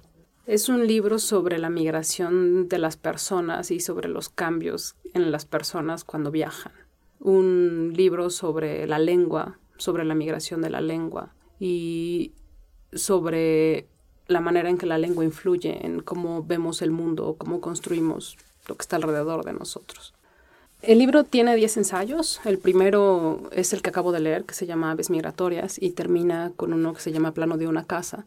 Es 0.47 0.69
un 0.69 0.87
libro 0.87 1.19
sobre 1.19 1.59
la 1.59 1.71
migración 1.71 2.69
de 2.69 2.79
las 2.79 2.97
personas 2.97 3.71
y 3.71 3.81
sobre 3.81 4.09
los 4.09 4.29
cambios 4.29 4.95
en 5.15 5.33
las 5.33 5.47
personas 5.47 6.05
cuando 6.05 6.31
viajan. 6.31 6.73
Un 7.21 7.93
libro 7.97 8.29
sobre 8.29 8.87
la 8.87 8.99
lengua, 8.99 9.59
sobre 9.79 10.05
la 10.05 10.15
migración 10.15 10.61
de 10.61 10.69
la 10.69 10.83
lengua 10.83 11.33
y 11.59 12.33
sobre 12.95 13.87
la 14.27 14.41
manera 14.41 14.71
en 14.71 14.79
que 14.79 14.87
la 14.87 14.99
lengua 14.99 15.25
influye 15.25 15.85
en 15.85 16.01
cómo 16.01 16.43
vemos 16.43 16.83
el 16.83 16.91
mundo, 16.91 17.37
cómo 17.39 17.61
construimos 17.61 18.37
lo 18.67 18.77
que 18.77 18.83
está 18.83 18.97
alrededor 18.97 19.45
de 19.45 19.53
nosotros. 19.53 20.15
El 20.87 20.99
libro 20.99 21.25
tiene 21.25 21.57
10 21.57 21.79
ensayos. 21.79 22.41
El 22.45 22.59
primero 22.59 23.49
es 23.53 23.73
el 23.73 23.81
que 23.81 23.91
acabo 23.91 24.13
de 24.13 24.21
leer, 24.21 24.45
que 24.45 24.55
se 24.55 24.67
llama 24.67 24.91
Aves 24.91 25.09
Migratorias, 25.09 25.81
y 25.81 25.93
termina 25.93 26.53
con 26.57 26.73
uno 26.75 26.93
que 26.93 27.01
se 27.01 27.13
llama 27.13 27.33
Plano 27.33 27.57
de 27.57 27.67
una 27.67 27.87
casa. 27.87 28.27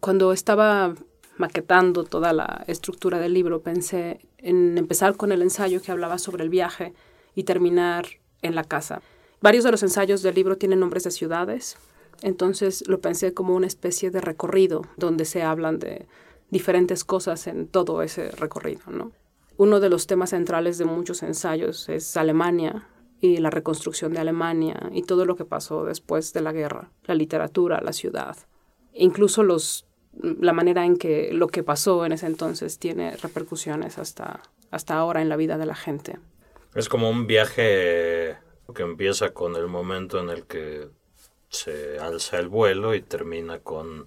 Cuando 0.00 0.32
estaba 0.32 0.94
maquetando 1.36 2.04
toda 2.04 2.32
la 2.32 2.64
estructura 2.66 3.18
del 3.18 3.34
libro, 3.34 3.60
pensé 3.60 4.20
en 4.38 4.78
empezar 4.78 5.16
con 5.16 5.30
el 5.32 5.42
ensayo 5.42 5.82
que 5.82 5.92
hablaba 5.92 6.18
sobre 6.18 6.42
el 6.42 6.48
viaje 6.48 6.94
y 7.34 7.44
terminar 7.44 8.06
en 8.40 8.54
la 8.54 8.64
casa. 8.64 9.02
Varios 9.42 9.64
de 9.64 9.70
los 9.70 9.82
ensayos 9.82 10.22
del 10.22 10.34
libro 10.34 10.56
tienen 10.56 10.80
nombres 10.80 11.04
de 11.04 11.10
ciudades, 11.10 11.76
entonces 12.22 12.86
lo 12.88 13.00
pensé 13.00 13.34
como 13.34 13.54
una 13.54 13.66
especie 13.66 14.10
de 14.10 14.20
recorrido 14.20 14.82
donde 14.96 15.24
se 15.24 15.42
hablan 15.42 15.78
de 15.78 16.06
diferentes 16.50 17.04
cosas 17.04 17.46
en 17.46 17.66
todo 17.68 18.02
ese 18.02 18.30
recorrido, 18.32 18.82
¿no? 18.90 19.12
Uno 19.56 19.78
de 19.78 19.90
los 19.90 20.06
temas 20.06 20.30
centrales 20.30 20.78
de 20.78 20.86
muchos 20.86 21.22
ensayos 21.22 21.88
es 21.88 22.16
Alemania 22.16 22.88
y 23.20 23.36
la 23.38 23.50
reconstrucción 23.50 24.12
de 24.12 24.20
Alemania 24.20 24.90
y 24.92 25.02
todo 25.02 25.26
lo 25.26 25.36
que 25.36 25.44
pasó 25.44 25.84
después 25.84 26.32
de 26.32 26.40
la 26.40 26.52
guerra, 26.52 26.90
la 27.04 27.14
literatura, 27.14 27.80
la 27.82 27.92
ciudad. 27.92 28.36
Incluso 28.94 29.42
los, 29.42 29.86
la 30.12 30.54
manera 30.54 30.86
en 30.86 30.96
que 30.96 31.30
lo 31.32 31.48
que 31.48 31.62
pasó 31.62 32.06
en 32.06 32.12
ese 32.12 32.26
entonces 32.26 32.78
tiene 32.78 33.16
repercusiones 33.18 33.98
hasta, 33.98 34.40
hasta 34.70 34.94
ahora 34.94 35.20
en 35.20 35.28
la 35.28 35.36
vida 35.36 35.58
de 35.58 35.66
la 35.66 35.74
gente. 35.74 36.18
Es 36.74 36.88
como 36.88 37.10
un 37.10 37.26
viaje 37.26 38.38
que 38.74 38.82
empieza 38.82 39.34
con 39.34 39.56
el 39.56 39.66
momento 39.66 40.20
en 40.20 40.30
el 40.30 40.46
que 40.46 40.88
se 41.50 41.98
alza 41.98 42.38
el 42.38 42.48
vuelo 42.48 42.94
y 42.94 43.02
termina 43.02 43.58
con 43.58 44.06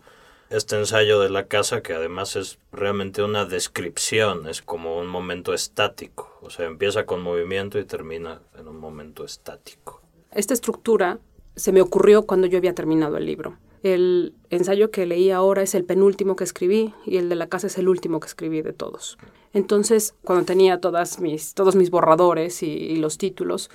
este 0.50 0.78
ensayo 0.78 1.20
de 1.20 1.30
la 1.30 1.48
casa 1.48 1.82
que 1.82 1.94
además 1.94 2.36
es 2.36 2.60
realmente 2.72 3.24
una 3.24 3.46
descripción, 3.46 4.48
es 4.48 4.62
como 4.62 4.98
un 4.98 5.08
momento 5.08 5.54
estático, 5.54 6.38
o 6.42 6.50
sea, 6.50 6.66
empieza 6.66 7.06
con 7.06 7.22
movimiento 7.22 7.80
y 7.80 7.86
termina 7.86 8.42
en 8.58 8.68
un 8.68 8.78
momento 8.78 9.26
estático. 9.26 10.02
Esta 10.32 10.54
estructura 10.54 11.20
se 11.56 11.72
me 11.72 11.82
ocurrió 11.82 12.24
cuando 12.24 12.48
yo 12.48 12.58
había 12.58 12.76
terminado 12.76 13.18
el 13.18 13.26
libro. 13.26 13.58
El 13.84 14.34
ensayo 14.50 14.92
que 14.92 15.06
leí 15.06 15.30
ahora 15.30 15.62
es 15.62 15.76
el 15.76 15.84
penúltimo 15.84 16.36
que 16.36 16.46
escribí 16.46 16.94
y 17.06 17.18
el 17.18 17.30
de 17.30 17.36
la 17.36 17.48
casa 17.48 17.68
es 17.68 17.78
el 17.78 17.90
último 17.90 18.20
que 18.20 18.28
escribí 18.28 18.62
de 18.62 18.74
todos. 18.74 19.18
Entonces, 19.52 20.16
cuando 20.24 20.46
tenía 20.46 20.80
todas 20.80 21.20
mis, 21.20 21.54
todos 21.54 21.76
mis 21.76 21.90
borradores 21.90 22.64
y, 22.64 22.68
y 22.68 22.96
los 22.96 23.18
títulos, 23.18 23.70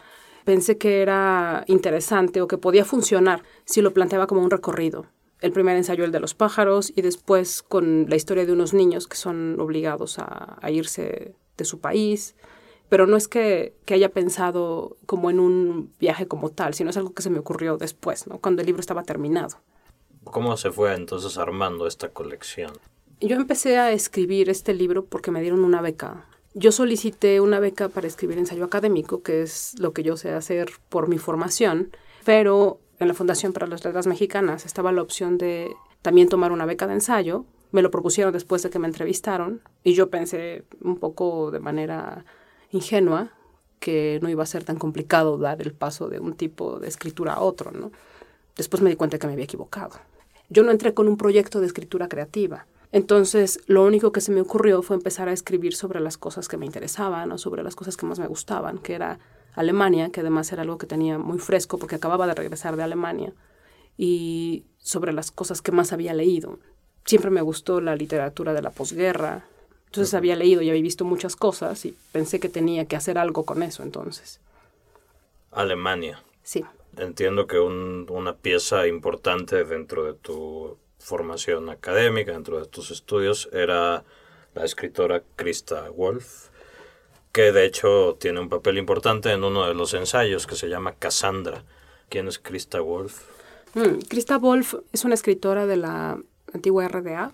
pensé 0.49 0.79
que 0.79 1.03
era 1.03 1.63
interesante 1.67 2.41
o 2.41 2.49
que 2.49 2.57
podía 2.57 2.87
funcionar 2.87 3.43
si 3.67 3.83
lo 3.83 3.93
planteaba 3.93 4.27
como 4.27 4.41
un 4.41 4.51
recorrido 4.51 5.05
el 5.43 5.53
primer 5.53 5.77
ensayo, 5.77 6.07
el 6.07 6.11
de 6.11 6.21
los 6.21 6.33
pájaros, 6.33 6.91
y 6.97 7.03
después 7.03 7.63
con 7.63 8.07
la 8.09 8.17
historia 8.17 8.47
de 8.47 8.53
unos 8.53 8.73
niños 8.73 9.07
que 9.07 9.17
son 9.19 9.61
obligados 9.61 10.19
a, 10.19 10.59
irse 10.71 11.35
de 11.59 11.65
su 11.67 11.81
país. 11.81 12.35
Pero 12.89 13.07
no 13.07 13.19
es 13.19 13.29
que, 13.29 13.75
haya 13.91 14.09
pensado 14.09 14.97
como 15.05 15.29
en 15.29 15.39
un 15.39 15.93
viaje 16.01 16.27
como 16.27 16.49
tal, 16.49 16.73
sino 16.73 16.89
es 16.89 16.97
algo 16.97 17.13
que 17.13 17.23
se 17.23 17.29
me 17.29 17.39
ocurrió 17.39 17.77
después, 17.77 18.27
¿no? 18.27 18.39
cuando 18.39 18.63
el 18.63 18.67
libro 18.67 18.81
estaba 18.81 19.03
terminado. 19.03 19.59
¿Cómo 20.25 20.57
se 20.57 20.71
fue 20.71 20.95
entonces 20.95 21.37
armando 21.37 21.87
esta 21.87 22.09
colección? 22.09 22.73
Yo 23.21 23.37
empecé 23.37 23.77
a 23.77 23.93
escribir 23.93 24.49
este 24.49 24.73
libro 24.73 25.05
porque 25.05 25.31
me 25.31 25.43
dieron 25.43 25.63
una 25.63 25.83
beca. 25.83 26.27
Yo 26.61 26.73
solicité 26.73 27.41
una 27.41 27.61
beca 27.61 27.89
para 27.89 28.09
escribir 28.09 28.37
ensayo 28.37 28.65
académico, 28.65 29.23
que 29.23 29.43
es 29.43 29.79
lo 29.79 29.93
que 29.93 30.03
yo 30.03 30.17
sé 30.17 30.33
hacer 30.33 30.73
por 30.89 31.07
mi 31.07 31.17
formación, 31.17 31.93
pero 32.25 32.81
en 32.99 33.07
la 33.07 33.15
Fundación 33.15 33.53
para 33.53 33.69
las 33.69 33.85
Letras 33.85 34.09
Mexicanas 34.09 34.67
estaba 34.67 34.91
la 34.91 35.03
opción 35.03 35.39
de 35.39 35.71
también 36.03 36.29
tomar 36.29 36.51
una 36.51 36.67
beca 36.67 36.89
de 36.89 36.95
ensayo. 36.95 37.45
Me 37.71 37.81
lo 37.81 37.93
propusieron 37.93 38.33
después 38.33 38.61
de 38.65 38.71
que 38.71 38.81
me 38.81 38.89
entrevistaron 38.89 39.61
y 39.85 39.95
yo 39.95 40.11
pensé 40.11 40.65
un 40.81 40.97
poco 40.97 41.53
de 41.53 41.61
manera 41.61 42.25
ingenua 42.73 43.31
que 43.79 44.19
no 44.21 44.29
iba 44.29 44.43
a 44.43 44.47
ser 44.47 44.65
tan 44.65 44.79
complicado 44.79 45.39
dar 45.39 45.63
el 45.63 45.75
paso 45.75 46.09
de 46.09 46.19
un 46.19 46.35
tipo 46.35 46.81
de 46.81 46.89
escritura 46.89 47.35
a 47.35 47.41
otro, 47.41 47.71
¿no? 47.71 47.93
Después 48.57 48.83
me 48.83 48.91
di 48.91 48.97
cuenta 48.97 49.21
que 49.21 49.29
me 49.29 49.35
había 49.35 49.45
equivocado. 49.45 50.01
Yo 50.49 50.65
no 50.65 50.73
entré 50.73 50.93
con 50.93 51.07
un 51.07 51.19
proyecto 51.19 51.61
de 51.61 51.67
escritura 51.67 52.09
creativa. 52.09 52.67
Entonces, 52.91 53.61
lo 53.67 53.85
único 53.85 54.13
que 54.13 54.21
se 54.21 54.33
me 54.33 54.41
ocurrió 54.41 54.83
fue 54.83 54.97
empezar 54.97 55.29
a 55.29 55.33
escribir 55.33 55.75
sobre 55.75 56.01
las 56.01 56.17
cosas 56.17 56.49
que 56.49 56.57
me 56.57 56.67
interesaban 56.67 57.31
o 57.33 57.39
sobre 57.39 57.63
las 57.63 57.77
cosas 57.77 57.97
que 57.97 58.07
más 58.07 58.19
me 58.19 58.27
gustaban, 58.27 58.79
que 58.79 58.95
era 58.95 59.19
Alemania, 59.55 60.11
que 60.11 60.21
además 60.21 60.51
era 60.53 60.63
algo 60.63 60.79
que 60.79 60.87
tenía 60.87 61.19
muy 61.19 61.39
fresco 61.39 61.79
porque 61.79 61.97
acababa 61.97 62.27
de 62.27 62.35
regresar 62.35 62.77
de 62.77 62.83
Alemania, 62.83 63.33
y 63.99 64.65
sobre 64.79 65.13
las 65.13 65.31
cosas 65.31 65.61
que 65.61 65.73
más 65.73 65.93
había 65.93 66.15
leído. 66.15 66.59
Siempre 67.05 67.31
me 67.31 67.43
gustó 67.43 67.81
la 67.81 67.97
literatura 67.97 68.55
de 68.55 68.63
la 68.63 68.71
posguerra, 68.71 69.45
entonces 69.87 70.15
había 70.15 70.37
leído 70.37 70.63
y 70.63 70.71
había 70.71 70.83
visto 70.83 71.05
muchas 71.05 71.37
cosas 71.37 71.85
y 71.85 71.97
pensé 72.13 72.41
que 72.41 72.49
tenía 72.49 72.85
que 72.85 72.97
hacer 72.97 73.19
algo 73.19 73.45
con 73.45 73.63
eso 73.63 73.83
entonces. 73.83 74.41
Alemania. 75.51 76.23
Sí. 76.43 76.65
Entiendo 76.97 77.47
que 77.47 77.59
una 77.59 78.37
pieza 78.37 78.87
importante 78.87 79.65
dentro 79.65 80.05
de 80.05 80.15
tu 80.15 80.77
formación 80.99 81.71
académica, 81.71 82.33
dentro 82.33 82.59
de 82.59 82.67
tus 82.67 82.91
estudios, 82.91 83.49
era 83.53 84.05
la 84.55 84.65
escritora 84.65 85.23
Christa 85.37 85.91
Wolf 85.91 86.49
que 87.33 87.53
de 87.53 87.65
hecho 87.65 88.17
tiene 88.19 88.41
un 88.41 88.49
papel 88.49 88.79
importante 88.79 89.31
en 89.31 89.45
uno 89.45 89.67
de 89.67 89.75
los 89.75 89.95
ensayos 89.95 90.47
que 90.47 90.57
se 90.57 90.69
llama 90.69 90.95
Cassandra. 90.95 91.63
¿Quién 92.09 92.27
es 92.27 92.39
Christa 92.39 92.81
Wolf? 92.81 93.21
Mm, 93.75 94.01
Christa 94.09 94.39
Wolf 94.39 94.75
es 94.93 95.05
una 95.05 95.15
escritora 95.15 95.67
de 95.67 95.77
la 95.77 96.19
antigua 96.53 96.89
RDA 96.89 97.33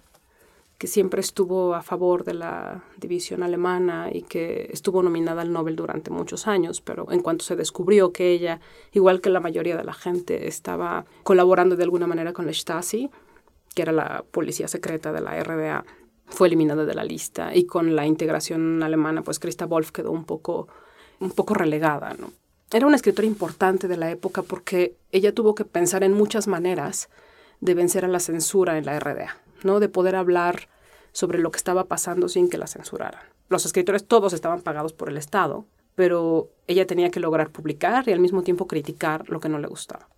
que 0.76 0.88
siempre 0.88 1.20
estuvo 1.20 1.74
a 1.74 1.82
favor 1.82 2.24
de 2.24 2.34
la 2.34 2.84
división 2.98 3.42
alemana 3.44 4.10
y 4.12 4.22
que 4.22 4.68
estuvo 4.72 5.02
nominada 5.02 5.42
al 5.42 5.52
Nobel 5.52 5.76
durante 5.76 6.10
muchos 6.10 6.48
años, 6.48 6.80
pero 6.80 7.10
en 7.12 7.20
cuanto 7.20 7.44
se 7.44 7.56
descubrió 7.56 8.12
que 8.12 8.32
ella, 8.32 8.60
igual 8.92 9.20
que 9.20 9.30
la 9.30 9.40
mayoría 9.40 9.76
de 9.76 9.84
la 9.84 9.94
gente, 9.94 10.48
estaba 10.48 11.06
colaborando 11.22 11.76
de 11.76 11.84
alguna 11.84 12.08
manera 12.08 12.32
con 12.32 12.44
la 12.44 12.52
Stasi, 12.52 13.08
que 13.74 13.82
era 13.82 13.92
la 13.92 14.24
policía 14.30 14.68
secreta 14.68 15.12
de 15.12 15.20
la 15.20 15.42
RDA, 15.42 15.84
fue 16.26 16.48
eliminada 16.48 16.84
de 16.84 16.94
la 16.94 17.04
lista 17.04 17.54
y 17.54 17.66
con 17.66 17.94
la 17.94 18.06
integración 18.06 18.82
alemana, 18.82 19.22
pues 19.22 19.38
Christa 19.38 19.66
Wolf 19.66 19.90
quedó 19.90 20.10
un 20.10 20.24
poco, 20.24 20.68
un 21.20 21.30
poco 21.30 21.54
relegada, 21.54 22.14
¿no? 22.18 22.32
Era 22.72 22.86
una 22.86 22.96
escritora 22.96 23.26
importante 23.26 23.88
de 23.88 23.96
la 23.96 24.10
época 24.10 24.42
porque 24.42 24.96
ella 25.12 25.34
tuvo 25.34 25.54
que 25.54 25.64
pensar 25.64 26.02
en 26.02 26.12
muchas 26.12 26.48
maneras 26.48 27.08
de 27.60 27.74
vencer 27.74 28.04
a 28.04 28.08
la 28.08 28.20
censura 28.20 28.78
en 28.78 28.86
la 28.86 28.98
RDA, 28.98 29.36
¿no? 29.62 29.80
De 29.80 29.88
poder 29.88 30.16
hablar 30.16 30.68
sobre 31.12 31.38
lo 31.38 31.52
que 31.52 31.58
estaba 31.58 31.84
pasando 31.84 32.28
sin 32.28 32.48
que 32.48 32.58
la 32.58 32.66
censuraran. 32.66 33.22
Los 33.48 33.66
escritores 33.66 34.06
todos 34.06 34.32
estaban 34.32 34.62
pagados 34.62 34.92
por 34.92 35.08
el 35.08 35.16
Estado, 35.16 35.66
pero 35.94 36.48
ella 36.66 36.86
tenía 36.86 37.10
que 37.10 37.20
lograr 37.20 37.50
publicar 37.50 38.08
y 38.08 38.12
al 38.12 38.20
mismo 38.20 38.42
tiempo 38.42 38.66
criticar 38.66 39.28
lo 39.28 39.38
que 39.38 39.48
no 39.48 39.58
le 39.58 39.68
gustaba. 39.68 40.08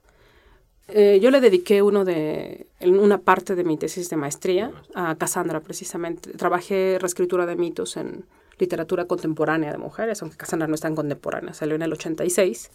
Eh, 0.88 1.18
yo 1.20 1.30
le 1.30 1.40
dediqué 1.40 1.82
uno 1.82 2.04
de, 2.04 2.68
una 2.80 3.18
parte 3.18 3.56
de 3.56 3.64
mi 3.64 3.76
tesis 3.76 4.08
de 4.08 4.16
maestría 4.16 4.70
a 4.94 5.16
Cassandra, 5.16 5.60
precisamente. 5.60 6.32
Trabajé 6.32 6.98
reescritura 7.00 7.44
de 7.46 7.56
mitos 7.56 7.96
en 7.96 8.24
literatura 8.58 9.06
contemporánea 9.06 9.72
de 9.72 9.78
mujeres, 9.78 10.22
aunque 10.22 10.36
Cassandra 10.36 10.68
no 10.68 10.74
es 10.74 10.80
tan 10.80 10.94
contemporánea, 10.94 11.54
salió 11.54 11.74
en 11.74 11.82
el 11.82 11.92
86. 11.92 12.70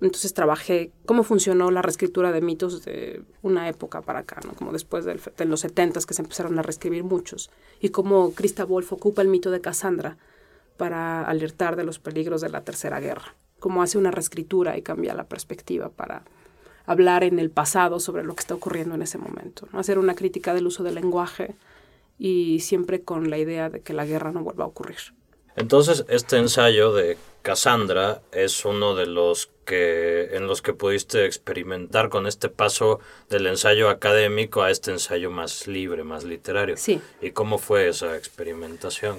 Entonces 0.00 0.32
trabajé 0.32 0.92
cómo 1.04 1.22
funcionó 1.24 1.70
la 1.70 1.82
reescritura 1.82 2.32
de 2.32 2.40
mitos 2.40 2.82
de 2.84 3.22
una 3.42 3.68
época 3.68 4.00
para 4.00 4.20
acá, 4.20 4.40
¿no? 4.46 4.54
como 4.54 4.72
después 4.72 5.04
de 5.04 5.44
los 5.44 5.60
70 5.60 6.00
que 6.08 6.14
se 6.14 6.22
empezaron 6.22 6.58
a 6.58 6.62
reescribir 6.62 7.04
muchos, 7.04 7.50
y 7.80 7.90
cómo 7.90 8.32
Christa 8.32 8.64
Wolf 8.64 8.94
ocupa 8.94 9.20
el 9.20 9.28
mito 9.28 9.50
de 9.50 9.60
Cassandra 9.60 10.16
para 10.78 11.26
alertar 11.26 11.76
de 11.76 11.84
los 11.84 11.98
peligros 11.98 12.40
de 12.40 12.48
la 12.48 12.62
Tercera 12.62 12.98
Guerra, 12.98 13.34
cómo 13.58 13.82
hace 13.82 13.98
una 13.98 14.10
reescritura 14.10 14.78
y 14.78 14.82
cambia 14.82 15.12
la 15.12 15.24
perspectiva 15.24 15.90
para 15.90 16.22
hablar 16.90 17.22
en 17.22 17.38
el 17.38 17.50
pasado 17.50 18.00
sobre 18.00 18.24
lo 18.24 18.34
que 18.34 18.40
está 18.40 18.54
ocurriendo 18.54 18.96
en 18.96 19.02
ese 19.02 19.16
momento, 19.16 19.68
¿no? 19.72 19.78
hacer 19.78 19.96
una 19.96 20.16
crítica 20.16 20.54
del 20.54 20.66
uso 20.66 20.82
del 20.82 20.96
lenguaje 20.96 21.54
y 22.18 22.58
siempre 22.60 23.02
con 23.02 23.30
la 23.30 23.38
idea 23.38 23.70
de 23.70 23.80
que 23.80 23.92
la 23.92 24.04
guerra 24.04 24.32
no 24.32 24.42
vuelva 24.42 24.64
a 24.64 24.66
ocurrir. 24.66 24.98
Entonces, 25.54 26.04
este 26.08 26.38
ensayo 26.38 26.92
de 26.92 27.16
Cassandra 27.42 28.22
es 28.32 28.64
uno 28.64 28.96
de 28.96 29.06
los 29.06 29.50
que 29.64 30.34
en 30.36 30.48
los 30.48 30.62
que 30.62 30.72
pudiste 30.72 31.26
experimentar 31.26 32.08
con 32.08 32.26
este 32.26 32.48
paso 32.48 32.98
del 33.28 33.46
ensayo 33.46 33.88
académico 33.88 34.62
a 34.62 34.72
este 34.72 34.90
ensayo 34.90 35.30
más 35.30 35.68
libre, 35.68 36.02
más 36.02 36.24
literario. 36.24 36.76
Sí. 36.76 37.00
¿Y 37.22 37.30
cómo 37.30 37.58
fue 37.58 37.88
esa 37.88 38.16
experimentación? 38.16 39.18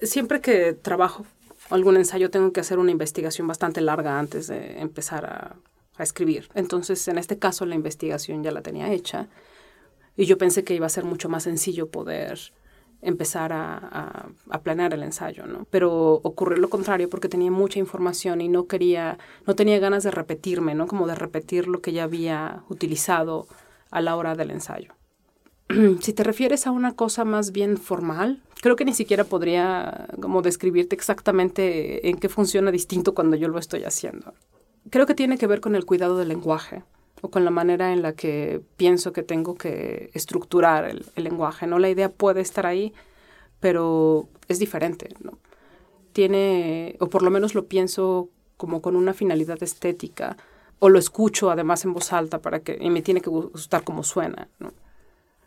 Siempre 0.00 0.40
que 0.40 0.72
trabajo 0.72 1.24
algún 1.70 1.96
ensayo 1.96 2.30
tengo 2.30 2.52
que 2.52 2.60
hacer 2.60 2.80
una 2.80 2.90
investigación 2.90 3.46
bastante 3.46 3.80
larga 3.80 4.18
antes 4.18 4.48
de 4.48 4.80
empezar 4.80 5.24
a, 5.24 5.54
escribir. 6.02 6.48
Entonces, 6.54 7.06
en 7.08 7.18
este 7.18 7.38
caso, 7.38 7.66
la 7.66 7.74
investigación 7.74 8.42
ya 8.42 8.50
la 8.50 8.62
tenía 8.62 8.92
hecha 8.92 9.28
y 10.16 10.26
yo 10.26 10.38
pensé 10.38 10.64
que 10.64 10.74
iba 10.74 10.86
a 10.86 10.90
ser 10.90 11.04
mucho 11.04 11.28
más 11.28 11.44
sencillo 11.44 11.88
poder 11.88 12.38
empezar 13.00 13.52
a, 13.52 14.28
a, 14.48 14.60
planear 14.60 14.94
el 14.94 15.02
ensayo, 15.02 15.46
¿no? 15.46 15.66
Pero 15.70 16.20
ocurrió 16.22 16.58
lo 16.58 16.70
contrario 16.70 17.10
porque 17.10 17.28
tenía 17.28 17.50
mucha 17.50 17.80
información 17.80 18.40
y 18.40 18.48
no 18.48 18.66
quería, 18.66 19.18
no 19.44 19.56
tenía 19.56 19.80
ganas 19.80 20.04
de 20.04 20.12
repetirme, 20.12 20.76
¿no? 20.76 20.86
Como 20.86 21.08
de 21.08 21.16
repetir 21.16 21.66
lo 21.66 21.80
que 21.80 21.92
ya 21.92 22.04
había 22.04 22.62
utilizado 22.68 23.48
a 23.90 24.00
la 24.00 24.14
hora 24.14 24.36
del 24.36 24.52
ensayo. 24.52 24.94
si 26.00 26.12
te 26.12 26.24
refieres 26.24 26.66
a 26.66 26.70
una 26.70 26.94
cosa 26.94 27.24
más 27.24 27.52
bien 27.52 27.76
formal, 27.76 28.40
creo 28.60 28.76
que 28.76 28.84
ni 28.84 28.94
siquiera 28.94 29.24
podría 29.24 30.06
como 30.20 30.42
describirte 30.42 30.94
exactamente 30.94 32.08
en 32.08 32.18
qué 32.18 32.28
funciona 32.28 32.70
distinto 32.70 33.14
cuando 33.14 33.36
yo 33.36 33.48
lo 33.48 33.58
estoy 33.58 33.84
haciendo. 33.84 34.34
Creo 34.90 35.06
que 35.06 35.14
tiene 35.14 35.38
que 35.38 35.46
ver 35.46 35.60
con 35.60 35.74
el 35.74 35.84
cuidado 35.84 36.16
del 36.18 36.28
lenguaje 36.28 36.82
o 37.20 37.30
con 37.30 37.44
la 37.44 37.50
manera 37.50 37.92
en 37.92 38.02
la 38.02 38.14
que 38.14 38.60
pienso 38.76 39.12
que 39.12 39.22
tengo 39.22 39.54
que 39.54 40.10
estructurar 40.12 40.84
el, 40.84 41.06
lenguaje, 41.16 41.66
¿no? 41.66 41.78
La 41.78 41.88
idea 41.88 42.10
puede 42.10 42.40
estar 42.40 42.66
ahí, 42.66 42.92
pero 43.60 44.28
es 44.48 44.58
diferente, 44.58 45.08
¿no? 45.20 45.38
Tiene, 46.12 46.96
o 46.98 47.06
por 47.06 47.22
lo 47.22 47.30
menos 47.30 47.54
lo 47.54 47.66
pienso 47.66 48.28
como 48.56 48.82
con 48.82 48.96
una 48.96 49.14
finalidad 49.14 49.62
estética, 49.62 50.36
o 50.80 50.88
lo 50.88 50.98
escucho 50.98 51.50
además 51.50 51.84
en 51.84 51.94
voz 51.94 52.12
alta 52.12 52.40
para 52.40 52.60
que, 52.60 52.76
y 52.80 52.90
me 52.90 53.02
tiene 53.02 53.20
que 53.20 53.30
gustar 53.30 53.84
como 53.84 54.02
suena, 54.02 54.48
¿no? 54.58 54.72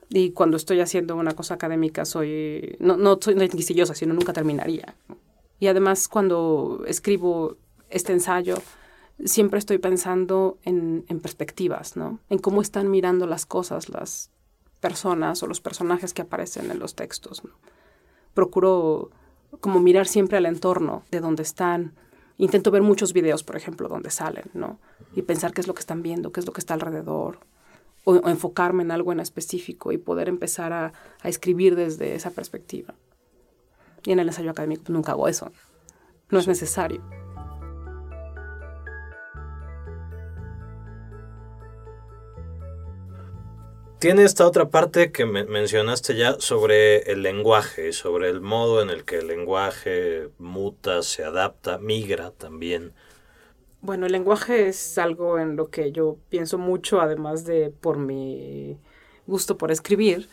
Y 0.10 0.32
cuando 0.32 0.56
estoy 0.56 0.80
haciendo 0.80 1.16
una 1.16 1.34
cosa 1.34 1.56
académica 1.56 2.06
soy, 2.06 2.78
no, 2.80 2.96
no 2.96 3.18
soy 3.20 3.36
quisquillosa, 3.50 3.96
sino 3.96 4.14
nunca 4.14 4.34
terminaría. 4.34 4.96
Y 5.60 5.68
además 5.68 6.08
cuando 6.08 6.84
escribo 6.88 7.58
este 7.90 8.14
ensayo, 8.14 8.56
siempre 9.24 9.60
estoy 9.60 9.78
pensando 9.78 10.58
en, 10.64 11.06
en, 11.08 11.20
perspectivas, 11.20 11.96
¿no? 11.96 12.20
En 12.30 12.40
cómo 12.40 12.62
están 12.62 12.92
mirando 12.92 13.28
las 13.28 13.46
cosas 13.46 13.90
las 13.90 14.30
personas 14.86 15.42
o 15.42 15.48
los 15.48 15.62
personajes 15.62 16.14
que 16.14 16.22
aparecen 16.22 16.70
en 16.70 16.78
los 16.78 16.94
textos. 16.94 17.44
¿no? 17.44 17.50
Procuro 18.36 19.10
como 19.60 19.80
mirar 19.80 20.06
siempre 20.06 20.38
al 20.38 20.46
entorno 20.46 21.02
de 21.10 21.22
donde 21.22 21.42
están. 21.42 21.94
Intento 22.38 22.70
ver 22.70 22.84
muchos 22.84 23.12
videos, 23.12 23.44
por 23.44 23.56
ejemplo, 23.56 23.88
donde 23.88 24.12
salen, 24.12 24.46
¿no? 24.54 24.78
Y 25.16 25.24
pensar 25.24 25.54
qué 25.54 25.62
es 25.62 25.68
lo 25.68 25.74
que 25.74 25.80
están 25.80 26.04
viendo, 26.04 26.32
qué 26.32 26.40
es 26.42 26.46
lo 26.46 26.54
que 26.54 26.60
está 26.60 26.76
alrededor. 26.76 27.40
O, 28.04 28.14
o 28.14 28.30
enfocarme 28.30 28.84
en 28.84 28.92
algo 28.92 29.12
en 29.12 29.22
específico 29.22 29.92
y 29.92 29.98
poder 29.98 30.30
empezar 30.30 30.72
a, 30.72 30.94
a, 31.24 31.30
escribir 31.30 31.76
desde 31.76 32.14
esa 32.14 32.30
perspectiva. 32.30 32.94
Y 34.04 34.12
en 34.12 34.20
el 34.20 34.28
ensayo 34.28 34.52
académico 34.52 34.84
nunca 34.90 35.14
hago 35.14 35.28
eso. 35.28 35.52
No 36.30 36.38
es 36.38 36.48
necesario. 36.48 37.02
Tiene 44.06 44.24
esta 44.24 44.46
otra 44.46 44.70
parte 44.70 45.12
que 45.12 45.26
me 45.26 45.46
mencionaste 45.46 46.16
ya 46.16 46.36
sobre 46.38 47.12
el 47.12 47.24
lenguaje, 47.24 47.92
sobre 47.92 48.30
el 48.30 48.40
modo 48.40 48.84
en 48.84 48.92
el 48.92 49.04
que 49.04 49.18
el 49.18 49.26
lenguaje 49.26 50.30
muta, 50.38 51.02
se 51.02 51.24
adapta, 51.24 51.80
migra 51.80 52.30
también. 52.30 52.94
Bueno, 53.82 54.06
el 54.06 54.12
lenguaje 54.12 54.68
es 54.68 55.00
algo 55.00 55.40
en 55.40 55.56
lo 55.56 55.72
que 55.72 55.92
yo 55.92 56.18
pienso 56.30 56.60
mucho, 56.60 57.02
además 57.02 57.46
de 57.46 57.72
por 57.72 57.98
mi 57.98 58.78
gusto 59.26 59.58
por 59.58 59.72
escribir, 59.72 60.30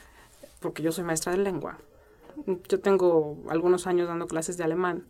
porque 0.60 0.82
yo 0.82 0.92
soy 0.92 1.04
maestra 1.04 1.32
de 1.32 1.38
lengua. 1.38 1.78
Yo 2.68 2.78
tengo 2.78 3.38
algunos 3.48 3.86
años 3.86 4.06
dando 4.06 4.26
clases 4.26 4.58
de 4.58 4.64
alemán. 4.64 5.06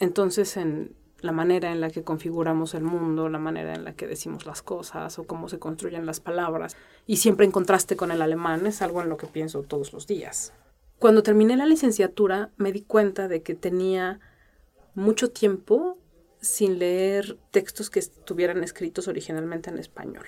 Entonces, 0.00 0.56
en, 0.56 0.92
la 1.22 1.32
manera 1.32 1.72
en 1.72 1.80
la 1.80 1.90
que 1.90 2.02
configuramos 2.02 2.74
el 2.74 2.82
mundo, 2.82 3.28
la 3.28 3.38
manera 3.38 3.74
en 3.74 3.84
la 3.84 3.94
que 3.94 4.06
decimos 4.06 4.44
las 4.44 4.60
cosas 4.60 5.18
o 5.18 5.24
cómo 5.24 5.48
se 5.48 5.58
construyen 5.58 6.04
las 6.04 6.20
palabras. 6.20 6.76
Y 7.06 7.16
siempre 7.16 7.46
en 7.46 7.52
contraste 7.52 7.96
con 7.96 8.10
el 8.10 8.20
alemán 8.20 8.66
es 8.66 8.82
algo 8.82 9.00
en 9.00 9.08
lo 9.08 9.16
que 9.16 9.28
pienso 9.28 9.62
todos 9.62 9.92
los 9.92 10.06
días. 10.06 10.52
Cuando 10.98 11.22
terminé 11.22 11.56
la 11.56 11.66
licenciatura 11.66 12.50
me 12.56 12.72
di 12.72 12.82
cuenta 12.82 13.28
de 13.28 13.42
que 13.42 13.54
tenía 13.54 14.20
mucho 14.94 15.30
tiempo 15.30 15.96
sin 16.40 16.78
leer 16.78 17.38
textos 17.52 17.88
que 17.88 18.00
estuvieran 18.00 18.62
escritos 18.64 19.06
originalmente 19.08 19.70
en 19.70 19.78
español. 19.78 20.26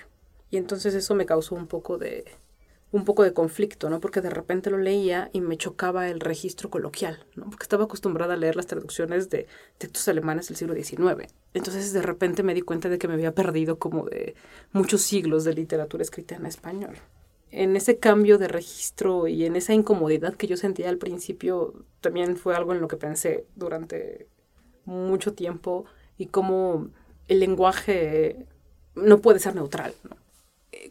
Y 0.49 0.57
entonces 0.57 0.93
eso 0.93 1.13
me 1.13 1.25
causó 1.25 1.55
un 1.55 1.67
poco 1.67 1.97
de, 1.97 2.25
un 2.91 3.03
poco 3.03 3.23
de 3.23 3.33
conflicto, 3.33 3.89
¿no? 3.89 3.99
Porque 3.99 4.21
de 4.21 4.29
repente 4.29 4.69
lo 4.69 4.77
leía 4.77 5.29
y 5.33 5.41
me 5.41 5.57
chocaba 5.57 6.09
el 6.09 6.19
registro 6.19 6.69
coloquial, 6.69 7.25
¿no? 7.35 7.45
Porque 7.49 7.63
estaba 7.63 7.85
acostumbrada 7.85 8.35
a 8.35 8.37
leer 8.37 8.55
las 8.55 8.67
traducciones 8.67 9.29
de 9.29 9.47
textos 9.77 10.07
alemanes 10.07 10.47
del 10.47 10.57
siglo 10.57 10.75
XIX. 10.75 11.33
Entonces 11.53 11.91
de 11.91 12.01
repente 12.01 12.43
me 12.43 12.53
di 12.53 12.61
cuenta 12.61 12.87
de 12.87 12.97
que 12.97 13.07
me 13.07 13.15
había 13.15 13.33
perdido 13.33 13.79
como 13.79 14.05
de 14.05 14.35
muchos 14.71 15.01
siglos 15.01 15.43
de 15.43 15.53
literatura 15.53 16.03
escrita 16.03 16.35
en 16.35 16.45
español. 16.45 16.95
En 17.51 17.75
ese 17.75 17.97
cambio 17.99 18.37
de 18.37 18.47
registro 18.47 19.27
y 19.27 19.45
en 19.45 19.55
esa 19.55 19.73
incomodidad 19.73 20.35
que 20.35 20.47
yo 20.47 20.57
sentía 20.57 20.89
al 20.89 20.97
principio, 20.97 21.73
también 22.01 22.37
fue 22.37 22.55
algo 22.55 22.73
en 22.73 22.81
lo 22.81 22.87
que 22.87 22.97
pensé 22.97 23.45
durante 23.55 24.27
mucho 24.85 25.33
tiempo 25.33 25.85
y 26.17 26.27
cómo 26.27 26.89
el 27.27 27.39
lenguaje 27.39 28.45
no 28.95 29.19
puede 29.19 29.39
ser 29.39 29.55
neutral, 29.55 29.93
¿no? 30.09 30.24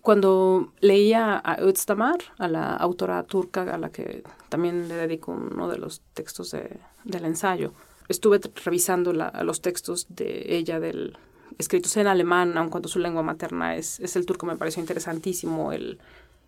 Cuando 0.03 0.73
leía 0.81 1.37
a 1.37 1.57
Özdamar, 1.61 2.18
a 2.38 2.49
la 2.49 2.75
autora 2.77 3.23
turca 3.25 3.62
a 3.62 3.79
la 3.79 3.90
que 3.90 4.23
también 4.49 4.88
le 4.88 4.94
dedico 4.94 5.33
uno 5.33 5.68
de 5.68 5.79
los 5.79 6.03
textos 6.14 6.51
de, 6.51 6.79
del 7.05 7.25
ensayo, 7.25 7.73
estuve 8.09 8.40
revisando 8.64 9.12
los 9.12 9.61
textos 9.61 10.07
de 10.09 10.57
ella 10.57 10.81
del 10.81 11.16
escritos 11.59 11.97
en 11.97 12.07
alemán, 12.07 12.59
aun 12.59 12.68
cuando 12.68 12.88
su 12.88 12.99
lengua 12.99 13.23
materna 13.23 13.77
es, 13.77 14.01
es 14.01 14.16
el 14.16 14.27
turco, 14.27 14.44
me 14.44 14.57
pareció 14.57 14.81
interesantísimo 14.81 15.73
el, 15.73 15.99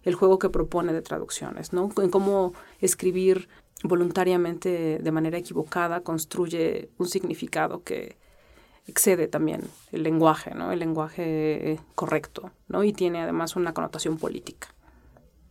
el 0.03 0.14
juego 0.14 0.38
que 0.38 0.49
propone 0.49 0.92
de 0.92 1.03
traducciones, 1.03 1.72
¿no? 1.72 1.90
En 2.03 2.11
cómo 2.11 2.55
escribir 2.81 3.49
voluntariamente 3.85 4.99
de 4.99 5.12
manera 5.12 5.38
equivocada 5.38 6.01
construye 6.01 6.88
un 6.99 7.09
significado 7.09 7.83
que, 7.85 8.16
excede 8.87 9.29
también 9.29 9.62
el 9.92 10.03
lenguaje, 10.03 10.55
¿no? 10.55 10.72
El 10.72 10.79
lenguaje 10.79 11.81
correcto, 11.94 12.53
¿no? 12.68 12.85
Y 12.85 12.92
tiene 12.92 13.22
además 13.22 13.57
una 13.57 13.75
connotación 13.75 14.16
política. 14.18 14.68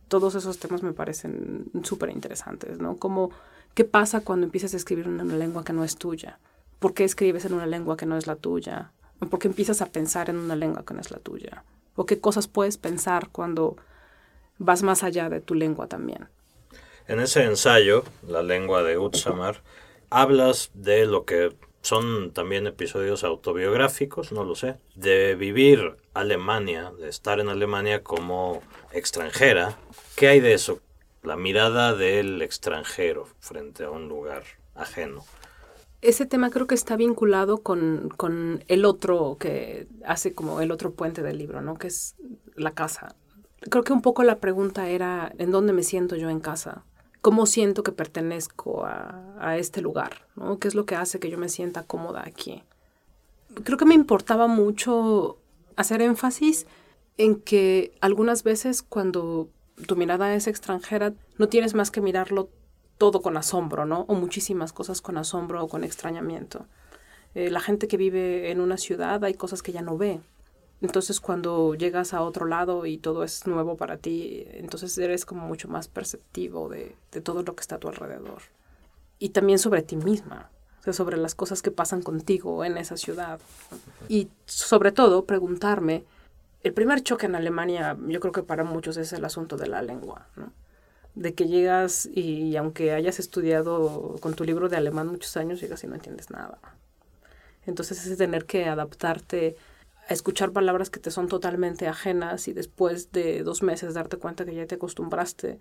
Todos 0.08 0.34
esos 0.34 0.58
temas 0.58 0.82
me 0.82 0.92
parecen 0.92 1.66
súper 1.82 2.10
interesantes, 2.10 2.78
¿no? 2.78 2.96
Como, 2.96 3.30
¿qué 3.74 3.84
pasa 3.84 4.20
cuando 4.20 4.46
empiezas 4.46 4.72
a 4.74 4.76
escribir 4.76 5.06
en 5.06 5.20
una 5.20 5.36
lengua 5.36 5.64
que 5.64 5.72
no 5.72 5.84
es 5.84 5.96
tuya? 5.96 6.38
¿Por 6.78 6.94
qué 6.94 7.04
escribes 7.04 7.44
en 7.44 7.54
una 7.54 7.66
lengua 7.66 7.96
que 7.96 8.06
no 8.06 8.16
es 8.16 8.26
la 8.26 8.36
tuya? 8.36 8.92
¿Por 9.30 9.38
qué 9.38 9.48
empiezas 9.48 9.82
a 9.82 9.86
pensar 9.86 10.30
en 10.30 10.36
una 10.36 10.56
lengua 10.56 10.84
que 10.84 10.94
no 10.94 11.00
es 11.00 11.10
la 11.10 11.18
tuya? 11.18 11.64
¿O 11.94 12.06
qué 12.06 12.20
cosas 12.20 12.48
puedes 12.48 12.78
pensar 12.78 13.30
cuando 13.30 13.76
vas 14.58 14.82
más 14.82 15.02
allá 15.02 15.28
de 15.28 15.40
tu 15.40 15.54
lengua 15.54 15.88
también? 15.88 16.28
En 17.08 17.20
ese 17.20 17.44
ensayo, 17.44 18.04
La 18.26 18.42
lengua 18.42 18.82
de 18.82 18.98
Utsamar, 18.98 19.62
hablas 20.10 20.70
de 20.74 21.06
lo 21.06 21.24
que 21.24 21.56
son 21.86 22.32
también 22.32 22.66
episodios 22.66 23.22
autobiográficos, 23.22 24.32
no 24.32 24.44
lo 24.44 24.54
sé, 24.56 24.76
de 24.96 25.36
vivir 25.36 25.96
Alemania, 26.14 26.92
de 26.98 27.08
estar 27.08 27.38
en 27.38 27.48
Alemania 27.48 28.02
como 28.02 28.60
extranjera. 28.92 29.78
¿Qué 30.16 30.28
hay 30.28 30.40
de 30.40 30.54
eso? 30.54 30.80
La 31.22 31.36
mirada 31.36 31.94
del 31.94 32.42
extranjero 32.42 33.28
frente 33.38 33.84
a 33.84 33.90
un 33.90 34.08
lugar 34.08 34.42
ajeno. 34.74 35.24
Ese 36.02 36.26
tema 36.26 36.50
creo 36.50 36.66
que 36.66 36.74
está 36.74 36.96
vinculado 36.96 37.58
con, 37.58 38.12
con 38.16 38.64
el 38.68 38.84
otro 38.84 39.36
que 39.38 39.86
hace 40.04 40.34
como 40.34 40.60
el 40.60 40.72
otro 40.72 40.92
puente 40.92 41.22
del 41.22 41.38
libro, 41.38 41.62
¿no? 41.62 41.76
Que 41.76 41.86
es 41.86 42.16
la 42.56 42.72
casa. 42.72 43.14
Creo 43.70 43.84
que 43.84 43.92
un 43.92 44.02
poco 44.02 44.24
la 44.24 44.38
pregunta 44.38 44.88
era, 44.88 45.32
¿en 45.38 45.50
dónde 45.52 45.72
me 45.72 45.82
siento 45.82 46.16
yo 46.16 46.30
en 46.30 46.40
casa? 46.40 46.84
Cómo 47.26 47.46
siento 47.46 47.82
que 47.82 47.90
pertenezco 47.90 48.84
a, 48.86 49.56
este 49.58 49.80
lugar, 49.80 50.28
¿no? 50.36 50.60
¿Qué 50.60 50.68
es 50.68 50.76
lo 50.76 50.86
que 50.86 50.94
hace 50.94 51.18
que 51.18 51.28
yo 51.28 51.38
me 51.38 51.48
sienta 51.48 51.82
cómoda 51.82 52.22
aquí? 52.24 52.62
Creo 53.64 53.76
que 53.76 53.84
me 53.84 53.96
importaba 53.96 54.46
mucho 54.46 55.36
hacer 55.74 56.02
énfasis 56.02 56.68
en 57.18 57.40
que 57.40 57.90
algunas 58.00 58.44
veces 58.44 58.80
cuando 58.80 59.48
tu 59.88 59.96
mirada 59.96 60.36
es 60.36 60.46
extranjera, 60.46 61.14
no 61.36 61.48
tienes 61.48 61.74
más 61.74 61.90
que 61.90 62.00
mirarlo 62.00 62.48
todo 62.96 63.22
con 63.22 63.36
asombro, 63.36 63.86
¿no? 63.86 64.04
O 64.06 64.14
muchísimas 64.14 64.72
cosas 64.72 65.00
con 65.00 65.18
asombro 65.18 65.64
o 65.64 65.66
con 65.66 65.82
extrañamiento. 65.82 66.66
Eh, 67.34 67.50
la 67.50 67.58
gente 67.58 67.88
que 67.88 67.96
vive 67.96 68.52
en 68.52 68.60
una 68.60 68.76
ciudad 68.76 69.24
hay 69.24 69.34
cosas 69.34 69.64
que 69.64 69.72
ya 69.72 69.82
no 69.82 69.98
ve, 69.98 70.20
entonces 70.82 71.20
cuando 71.20 71.74
llegas 71.74 72.12
a 72.12 72.22
otro 72.22 72.46
lado 72.46 72.84
y 72.84 72.98
todo 72.98 73.24
es 73.24 73.46
nuevo 73.46 73.76
para 73.76 73.96
ti, 73.96 74.44
entonces 74.50 74.96
eres 74.98 75.24
como 75.24 75.46
mucho 75.46 75.68
más 75.68 75.88
perceptivo 75.88 76.68
de, 76.68 76.94
todo 77.22 77.42
lo 77.42 77.54
que 77.54 77.62
está 77.62 77.76
a 77.76 77.78
tu 77.78 77.88
alrededor. 77.88 78.42
Y 79.18 79.30
también 79.30 79.58
sobre 79.58 79.82
ti 79.82 79.96
misma. 79.96 80.50
sobre 80.92 81.16
las 81.16 81.34
cosas 81.34 81.62
que 81.62 81.72
pasan 81.72 82.00
contigo 82.00 82.64
en 82.64 82.76
esa 82.76 82.96
ciudad. 82.96 83.40
Y 84.08 84.28
sobre 84.44 84.92
todo 84.92 85.24
preguntarme, 85.24 86.04
el 86.62 86.72
primer 86.72 87.02
choque 87.02 87.26
en 87.26 87.34
Alemania, 87.34 87.96
yo 88.06 88.20
creo 88.20 88.32
que 88.32 88.42
para 88.44 88.62
muchos 88.62 88.96
es 88.96 89.12
el 89.12 89.24
asunto 89.24 89.56
de 89.56 89.66
la 89.66 89.82
lengua. 89.82 90.28
De 91.14 91.34
que 91.34 91.48
llegas 91.48 92.06
y, 92.06 92.54
aunque 92.56 92.92
hayas 92.92 93.18
estudiado 93.18 94.16
con 94.20 94.34
tu 94.34 94.44
libro 94.44 94.68
de 94.68 94.76
alemán 94.76 95.08
muchos 95.08 95.36
años, 95.36 95.60
llegas 95.60 95.82
y 95.82 95.86
no 95.86 95.94
entiendes 95.94 96.30
nada. 96.30 96.58
Entonces 97.66 98.06
es 98.06 98.16
tener 98.16 98.44
que 98.44 98.66
adaptarte 98.66 99.56
a 100.08 100.12
escuchar 100.12 100.52
palabras 100.52 100.90
que 100.90 101.00
te 101.00 101.10
son 101.10 101.28
totalmente 101.28 101.88
ajenas 101.88 102.46
y 102.48 102.52
después 102.52 103.10
de 103.12 103.42
dos 103.42 103.62
meses 103.62 103.94
darte 103.94 104.16
cuenta 104.16 104.44
que 104.44 104.54
ya 104.54 104.66
te 104.66 104.76
acostumbraste. 104.76 105.58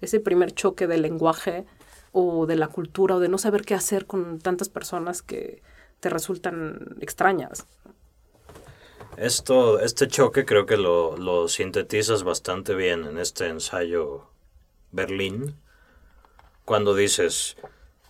Ese 0.00 0.20
primer 0.20 0.52
choque 0.52 0.86
del 0.86 1.02
lenguaje 1.02 1.64
o 2.12 2.46
de 2.46 2.56
la 2.56 2.68
cultura 2.68 3.16
o 3.16 3.20
de 3.20 3.28
no 3.28 3.38
saber 3.38 3.64
qué 3.64 3.74
hacer 3.74 4.06
con 4.06 4.40
tantas 4.40 4.68
personas 4.68 5.22
que 5.22 5.62
te 6.00 6.10
resultan 6.10 6.96
extrañas. 7.00 7.66
Esto, 9.16 9.78
este 9.80 10.08
choque 10.08 10.44
creo 10.44 10.66
que 10.66 10.76
lo, 10.76 11.16
lo 11.16 11.48
sintetizas 11.48 12.24
bastante 12.24 12.74
bien 12.74 13.04
en 13.04 13.18
este 13.18 13.48
ensayo 13.48 14.26
Berlín, 14.90 15.54
cuando 16.64 16.94
dices 16.94 17.56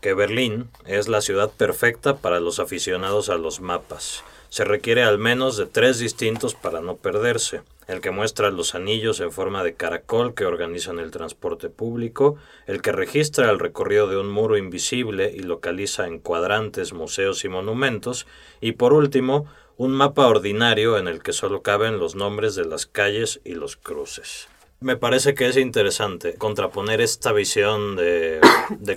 que 0.01 0.15
Berlín 0.15 0.71
es 0.87 1.09
la 1.09 1.21
ciudad 1.21 1.51
perfecta 1.51 2.17
para 2.17 2.41
los 2.41 2.59
aficionados 2.59 3.29
a 3.29 3.37
los 3.37 3.61
mapas. 3.61 4.25
Se 4.53 4.65
requiere 4.65 5.03
al 5.03 5.17
menos 5.17 5.57
de 5.57 5.65
tres 5.65 5.99
distintos 5.99 6.55
para 6.55 6.83
no 6.83 6.97
perderse 6.97 7.63
el 7.89 8.03
que 8.03 8.11
muestra 8.11 8.51
los 8.51 8.75
anillos 8.75 9.21
en 9.21 9.33
forma 9.33 9.65
de 9.65 9.77
caracol 9.77 10.35
que 10.35 10.45
organizan 10.45 10.99
el 10.99 11.11
transporte 11.11 11.71
público, 11.71 12.37
el 12.67 12.83
que 12.83 12.93
registra 12.93 13.49
el 13.51 13.59
recorrido 13.59 14.09
de 14.09 14.19
un 14.19 14.29
muro 14.29 14.59
invisible 14.59 15.33
y 15.35 15.39
localiza 15.39 16.07
en 16.07 16.19
cuadrantes 16.19 16.93
museos 16.93 17.47
y 17.47 17.49
monumentos, 17.49 18.27
y 18.61 18.73
por 18.73 18.93
último, 18.93 19.47
un 19.79 19.93
mapa 19.93 20.27
ordinario 20.27 20.99
en 20.99 21.09
el 21.09 21.23
que 21.23 21.33
solo 21.33 21.63
caben 21.63 21.99
los 21.99 22.15
nombres 22.15 22.55
de 22.55 22.67
las 22.67 22.85
calles 22.85 23.41
y 23.47 23.55
los 23.55 23.79
cruces. 23.79 24.49
Me 24.81 24.99
parece 24.99 25.33
que 25.33 25.47
es 25.47 25.57
interesante 25.57 26.35
contraponer 26.35 27.01
esta 27.01 27.33
visión 27.33 27.97
de, 27.97 28.39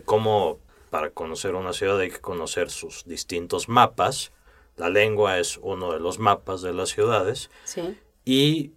cómo 0.04 0.60
para 0.90 1.12
conocer 1.12 1.56
una 1.56 1.72
ciudad 1.72 1.98
hay 2.00 2.12
que 2.12 2.20
conocer 2.20 2.70
sus 2.70 3.06
distintos 3.06 3.70
mapas. 3.70 4.34
La 4.78 4.90
lengua 4.90 5.40
es 5.40 5.58
uno 5.62 5.94
de 5.94 6.00
los 6.00 6.20
mapas 6.20 6.62
de 6.62 6.74
las 6.74 6.90
ciudades. 6.90 7.50
Sí 7.64 7.98
y 8.26 8.72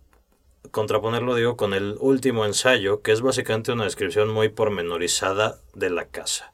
contraponerlo, 0.71 1.35
digo, 1.35 1.57
con 1.57 1.73
el 1.73 1.97
último 1.99 2.45
ensayo, 2.45 3.01
que 3.01 3.13
es 3.13 3.23
básicamente 3.23 3.73
una 3.73 3.85
descripción 3.85 4.29
muy 4.29 4.51
pormenorizada 4.51 5.59
de 5.75 5.89
la 5.91 6.07
casa. 6.07 6.53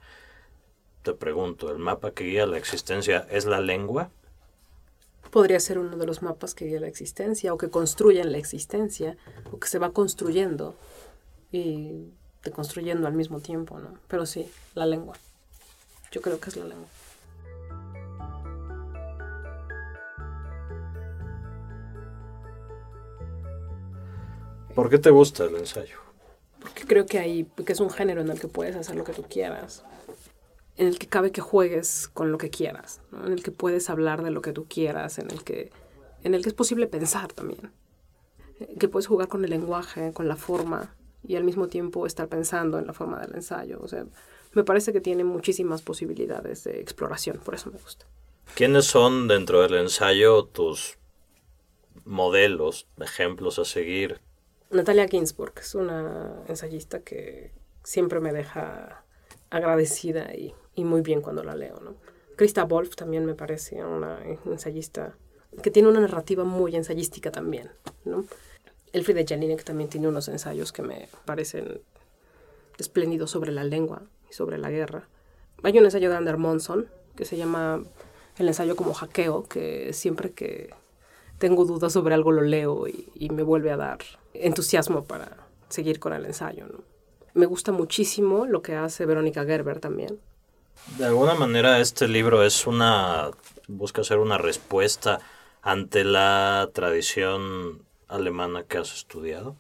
Te 1.03 1.13
pregunto, 1.13 1.71
¿el 1.71 1.79
mapa 1.79 2.13
que 2.13 2.25
guía 2.25 2.47
la 2.47 2.57
existencia 2.57 3.27
es 3.31 3.45
la 3.45 3.61
lengua? 3.61 4.11
Podría 5.31 5.59
ser 5.59 5.79
uno 5.79 5.97
de 5.97 6.07
los 6.07 6.23
mapas 6.23 6.55
que 6.55 6.67
guía 6.67 6.81
la 6.81 6.87
existencia, 6.87 7.53
o 7.53 7.59
que 7.59 7.69
construyen 7.69 8.31
la 8.31 8.39
existencia, 8.39 9.17
o 9.51 9.59
que 9.59 9.67
se 9.67 9.81
va 9.81 9.91
construyendo 9.91 10.77
y 11.51 12.07
deconstruyendo 12.45 13.09
al 13.09 13.15
mismo 13.15 13.41
tiempo, 13.41 13.81
¿no? 13.81 13.99
Pero 14.07 14.25
sí, 14.27 14.49
la 14.75 14.87
lengua. 14.87 15.17
Yo 16.13 16.23
creo 16.23 16.39
que 16.39 16.51
es 16.51 16.57
la 16.57 16.67
lengua. 16.67 16.87
¿Por 24.75 24.91
qué 24.91 24.99
te 24.99 25.11
gusta 25.11 25.45
el 25.45 25.57
ensayo? 25.57 25.99
Porque 26.59 26.85
creo 26.85 27.07
que 27.07 27.19
hay, 27.19 27.45
que 27.65 27.73
es 27.73 27.81
un 27.81 27.91
género 27.91 28.23
en 28.23 28.31
el 28.31 28.41
que 28.41 28.49
puedes 28.49 28.75
hacer 28.75 28.97
lo 28.97 29.05
que 29.05 29.13
tú 29.13 29.23
quieras, 29.23 29.85
en 30.77 30.89
el 30.89 30.99
que 30.99 31.07
cabe 31.07 31.31
que 31.31 31.41
juegues 31.41 32.09
con 32.09 32.33
lo 32.33 32.39
que 32.39 32.51
quieras, 32.51 33.01
en 33.25 33.33
el 33.33 33.43
que 33.43 33.53
puedes 33.53 33.89
hablar 33.89 34.25
de 34.25 34.31
lo 34.31 34.43
que 34.43 34.53
tú 34.53 34.67
quieras, 34.69 35.19
en 35.19 35.31
el 35.31 35.45
que, 35.45 35.71
en 36.25 36.35
el 36.35 36.43
que 36.43 36.49
es 36.49 36.55
posible 36.55 36.87
pensar 36.89 37.33
también, 37.33 37.71
que 38.79 38.89
puedes 38.89 39.07
jugar 39.07 39.29
con 39.29 39.45
el 39.45 39.51
lenguaje, 39.51 40.13
con 40.13 40.27
la 40.27 40.37
forma 40.37 40.95
y 41.23 41.37
al 41.37 41.45
mismo 41.45 41.69
tiempo 41.69 42.07
estar 42.07 42.29
pensando 42.29 42.79
en 42.79 42.87
la 42.87 42.93
forma 42.93 43.21
del 43.21 43.35
ensayo. 43.35 43.79
O 43.81 43.87
sea, 43.87 44.05
me 44.53 44.65
parece 44.65 44.93
que 44.93 45.01
tiene 45.01 45.23
muchísimas 45.23 45.83
posibilidades 45.83 46.65
de 46.65 46.81
exploración, 46.81 47.39
por 47.45 47.55
eso 47.55 47.71
me 47.71 47.79
gusta. 47.79 48.07
¿Quiénes 48.55 48.87
son 48.87 49.29
dentro 49.29 49.63
del 49.63 49.75
ensayo 49.75 50.45
tus 50.45 50.99
modelos, 52.05 52.87
ejemplos 53.01 53.59
a 53.59 53.65
seguir? 53.65 54.21
Natalia 54.75 55.07
Ginsburg 55.07 55.53
es 55.61 55.77
una 55.77 56.43
ensayista 56.49 56.99
que 56.99 57.53
siempre 57.85 58.19
me 58.19 58.33
deja 58.33 59.05
agradecida 59.49 60.35
y, 60.35 60.53
muy 60.83 61.01
bien 61.01 61.21
cuando 61.21 61.45
la 61.45 61.55
leo. 61.55 61.81
Krista 62.35 62.65
Wolf 62.65 62.97
también 62.97 63.25
me 63.25 63.35
parece 63.35 63.85
una 63.85 64.19
ensayista 64.45 65.15
que 65.63 65.71
tiene 65.71 65.89
una 65.89 66.01
narrativa 66.01 66.43
muy 66.43 66.75
ensayística 66.75 67.31
también. 67.31 67.71
¿no? 68.05 68.25
Elfriede 68.93 69.25
Jelinek 69.25 69.63
también 69.63 69.89
tiene 69.89 70.09
unos 70.09 70.27
ensayos 70.27 70.73
que 70.73 70.83
me 70.83 71.09
parecen 71.25 71.81
espléndidos 72.77 73.31
sobre 73.31 73.53
la 73.53 73.63
lengua 73.63 74.03
y 74.29 74.33
sobre 74.33 74.59
la 74.59 74.71
guerra. 74.71 75.09
Hay 75.63 75.79
un 75.79 75.85
ensayo 75.85 76.11
de 76.11 76.17
Ander 76.17 76.37
Monson 76.37 76.89
que 77.15 77.25
se 77.25 77.37
llama 77.37 77.85
el 78.39 78.49
ensayo 78.49 78.75
como 78.75 78.93
hackeo, 78.93 79.45
que 79.45 79.93
siempre 79.93 80.33
que 80.33 80.75
tengo 81.39 81.65
dudas 81.65 81.93
sobre 81.93 82.15
algo 82.15 82.33
lo 82.33 82.43
leo 82.43 82.89
y 82.89 83.31
me 83.31 83.45
vuelve 83.45 83.71
a 83.71 83.77
dar 83.77 84.01
entusiasmo 84.35 85.05
para 85.05 85.37
seguir 85.69 85.99
con 85.99 86.13
el 86.13 86.27
ensayo. 86.27 86.67
¿no? 86.67 86.85
Me 87.35 87.47
gusta 87.47 87.73
muchísimo 87.73 88.47
lo 88.47 88.63
que 88.63 88.77
hace 88.77 89.07
Verónica 89.07 89.45
Gerber 89.45 89.81
también. 89.81 90.21
De 90.99 91.07
alguna 91.07 91.35
manera 91.35 91.81
este 91.81 92.09
libro 92.09 92.43
es 92.43 92.67
una, 92.67 93.31
busca 93.69 94.05
ser 94.05 94.19
una 94.19 94.39
respuesta 94.39 95.21
ante 95.63 96.05
la 96.05 96.69
tradición 96.73 97.83
alemana 98.09 98.65
que 98.65 98.79
has 98.79 98.93
estudiado. 98.93 99.57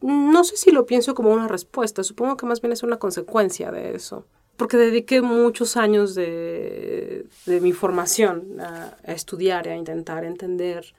No 0.00 0.44
sé 0.44 0.56
si 0.56 0.70
lo 0.70 0.86
pienso 0.86 1.14
como 1.14 1.30
una 1.30 1.48
respuesta, 1.48 2.02
supongo 2.02 2.36
que 2.36 2.46
más 2.46 2.60
bien 2.60 2.72
es 2.72 2.82
una 2.82 2.98
consecuencia 2.98 3.70
de 3.70 3.94
eso, 3.94 4.24
porque 4.56 4.78
dediqué 4.78 5.20
muchos 5.20 5.76
años 5.76 6.14
de, 6.14 7.26
de 7.44 7.60
mi 7.60 7.72
formación 7.72 8.60
a, 8.60 8.96
a, 9.04 9.12
estudiar 9.12 9.66
y 9.66 9.70
a 9.70 9.76
intentar 9.76 10.24
entender 10.24 10.94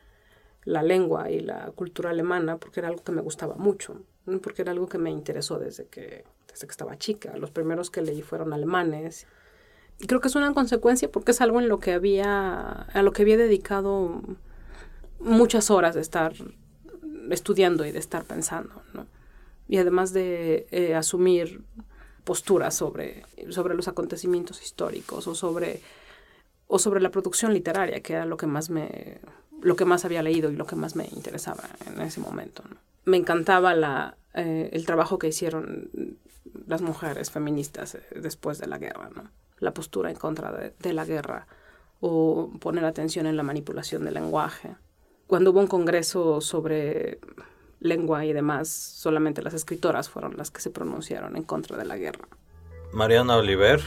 la 0.64 0.84
lengua 0.84 1.32
y 1.32 1.40
la 1.40 1.72
cultura 1.72 2.12
alemana 2.12 2.58
porque 2.58 2.80
era 2.80 2.90
algo 2.90 3.04
que 3.04 3.12
me 3.12 3.22
gustaba 3.22 3.56
mucho, 3.56 4.02
porque 4.42 4.62
era 4.62 4.72
algo 4.72 4.88
que 4.88 4.98
me 4.98 5.10
interesó 5.10 5.58
desde 5.58 5.88
que, 5.88 6.24
desde 6.48 6.68
que 6.68 6.72
estaba 6.72 6.98
chica. 6.98 7.36
Los 7.38 7.52
primeros 7.52 7.90
que 7.90 8.02
leí 8.02 8.22
fueron 8.22 8.54
alemanes. 8.54 9.28
Y 10.00 10.08
creo 10.08 10.22
que 10.22 10.28
es 10.28 10.36
una 10.36 10.54
consecuencia 10.54 11.12
porque 11.12 11.32
es 11.32 11.42
algo 11.42 11.60
en 11.60 11.68
lo 11.68 11.80
que 11.80 11.94
había, 11.94 12.72
a 12.72 13.02
lo 13.02 13.12
que 13.12 13.24
había 13.24 13.38
dedicado 13.38 14.22
muchas 15.20 15.70
horas 15.70 15.96
de 15.96 16.02
estar 16.02 16.34
estudiando 17.30 17.86
y 17.86 17.92
de 17.92 18.00
estar 18.00 18.24
pensando, 18.26 18.82
¿no? 18.94 19.06
Y 19.68 19.78
además 19.78 20.12
de 20.12 20.68
eh, 20.72 20.96
asumir 20.96 21.64
posturas 22.24 22.76
sobre, 22.76 23.24
sobre 23.50 23.74
los 23.74 23.88
acontecimientos 23.88 24.62
históricos 24.62 25.28
o 25.28 25.36
sobre, 25.36 25.82
o 26.68 26.78
sobre 26.78 27.00
la 27.00 27.10
producción 27.10 27.54
literaria, 27.54 28.02
que 28.02 28.14
era 28.14 28.26
lo 28.26 28.38
que 28.38 28.48
más 28.48 28.70
me, 28.70 29.22
lo 29.62 29.76
que 29.76 29.86
más 29.86 30.06
había 30.06 30.24
leído 30.24 30.52
y 30.52 30.56
lo 30.56 30.66
que 30.66 30.76
más 30.76 30.96
me 30.96 31.08
interesaba 31.12 31.64
en 31.86 32.02
ese 32.02 32.20
momento. 32.20 32.64
Me 33.06 33.18
encantaba 33.18 33.74
la, 33.74 34.18
eh, 34.34 34.70
el 34.74 34.86
trabajo 34.86 35.20
que 35.20 35.28
hicieron 35.28 35.90
las 36.68 36.82
mujeres 36.82 37.32
feministas 37.32 37.96
eh, 37.96 38.04
después 38.16 38.60
de 38.60 38.68
la 38.68 38.78
guerra, 38.78 39.10
¿no? 39.16 39.30
la 39.60 39.74
postura 39.74 40.10
en 40.10 40.18
contra 40.18 40.52
de, 40.52 40.94
la 40.94 41.06
guerra 41.06 41.48
o 42.00 42.52
poner 42.60 42.84
atención 42.84 43.28
en 43.28 43.38
la 43.38 43.44
manipulación 43.44 44.04
del 44.04 44.16
lenguaje. 44.16 44.76
Cuando 45.28 45.52
hubo 45.52 45.60
un 45.60 45.68
congreso 45.68 46.42
sobre 46.42 47.20
lengua 47.80 48.26
y 48.26 48.34
demás, 48.34 48.70
solamente 48.70 49.42
las 49.42 49.54
escritoras 49.54 50.10
fueron 50.10 50.36
las 50.36 50.50
que 50.50 50.62
se 50.62 50.72
pronunciaron 50.72 51.38
en 51.38 51.44
contra 51.44 51.78
de 51.78 51.86
la 51.86 51.98
guerra. 51.98 52.28
Mariana 52.92 53.38
Oliver, 53.38 53.82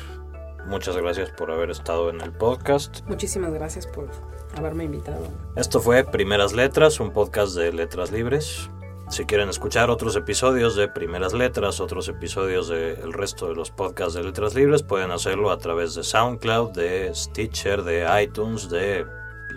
muchas 0.67 0.97
gracias 0.97 1.31
por 1.31 1.51
haber 1.51 1.71
estado 1.71 2.11
en 2.11 2.21
el 2.21 2.33
podcast. 2.33 3.01
Muchísimas 3.07 3.53
gracias 3.53 3.87
por 3.87 4.09
haberme 4.57 4.85
invitado. 4.85 5.27
Esto 5.57 5.81
fue 5.81 6.05
Primeras 6.05 6.53
Letras, 6.53 7.01
un 7.01 7.13
podcast 7.13 7.55
de 7.55 7.73
letras 7.73 8.13
libres. 8.13 8.71
Si 9.11 9.27
quieren 9.27 9.51
escuchar 9.51 9.91
otros 9.91 10.17
episodios 10.17 10.77
de 10.77 10.89
Primeras 10.89 11.35
Letras, 11.35 11.79
otros 11.79 12.09
episodios 12.09 12.69
del 12.69 13.13
resto 13.13 13.49
de 13.49 13.55
los 13.55 13.71
podcasts 13.71 14.15
de 14.15 14.25
Letras 14.25 14.55
Libres, 14.55 14.83
pueden 14.83 15.11
hacerlo 15.11 15.51
a 15.51 15.59
través 15.59 15.95
de 15.95 16.03
SoundCloud, 16.03 16.71
de 16.71 17.15
Stitcher, 17.15 17.83
de 17.83 18.07
iTunes, 18.23 18.71
de 18.71 19.07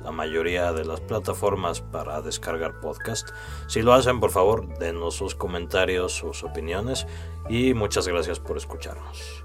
la 0.04 0.12
mayoría 0.12 0.74
de 0.74 0.86
las 0.86 1.00
plataformas 1.00 1.82
para 1.82 2.22
descargar 2.22 2.80
podcast. 2.82 3.30
Si 3.68 3.82
lo 3.82 3.94
hacen, 3.94 4.20
por 4.20 4.32
favor, 4.32 4.78
denos 4.80 5.16
sus 5.16 5.34
comentarios, 5.34 6.14
sus 6.14 6.44
opiniones 6.44 7.08
y 7.50 7.74
muchas 7.74 8.08
gracias 8.08 8.40
por 8.40 8.58
escucharnos. 8.58 9.44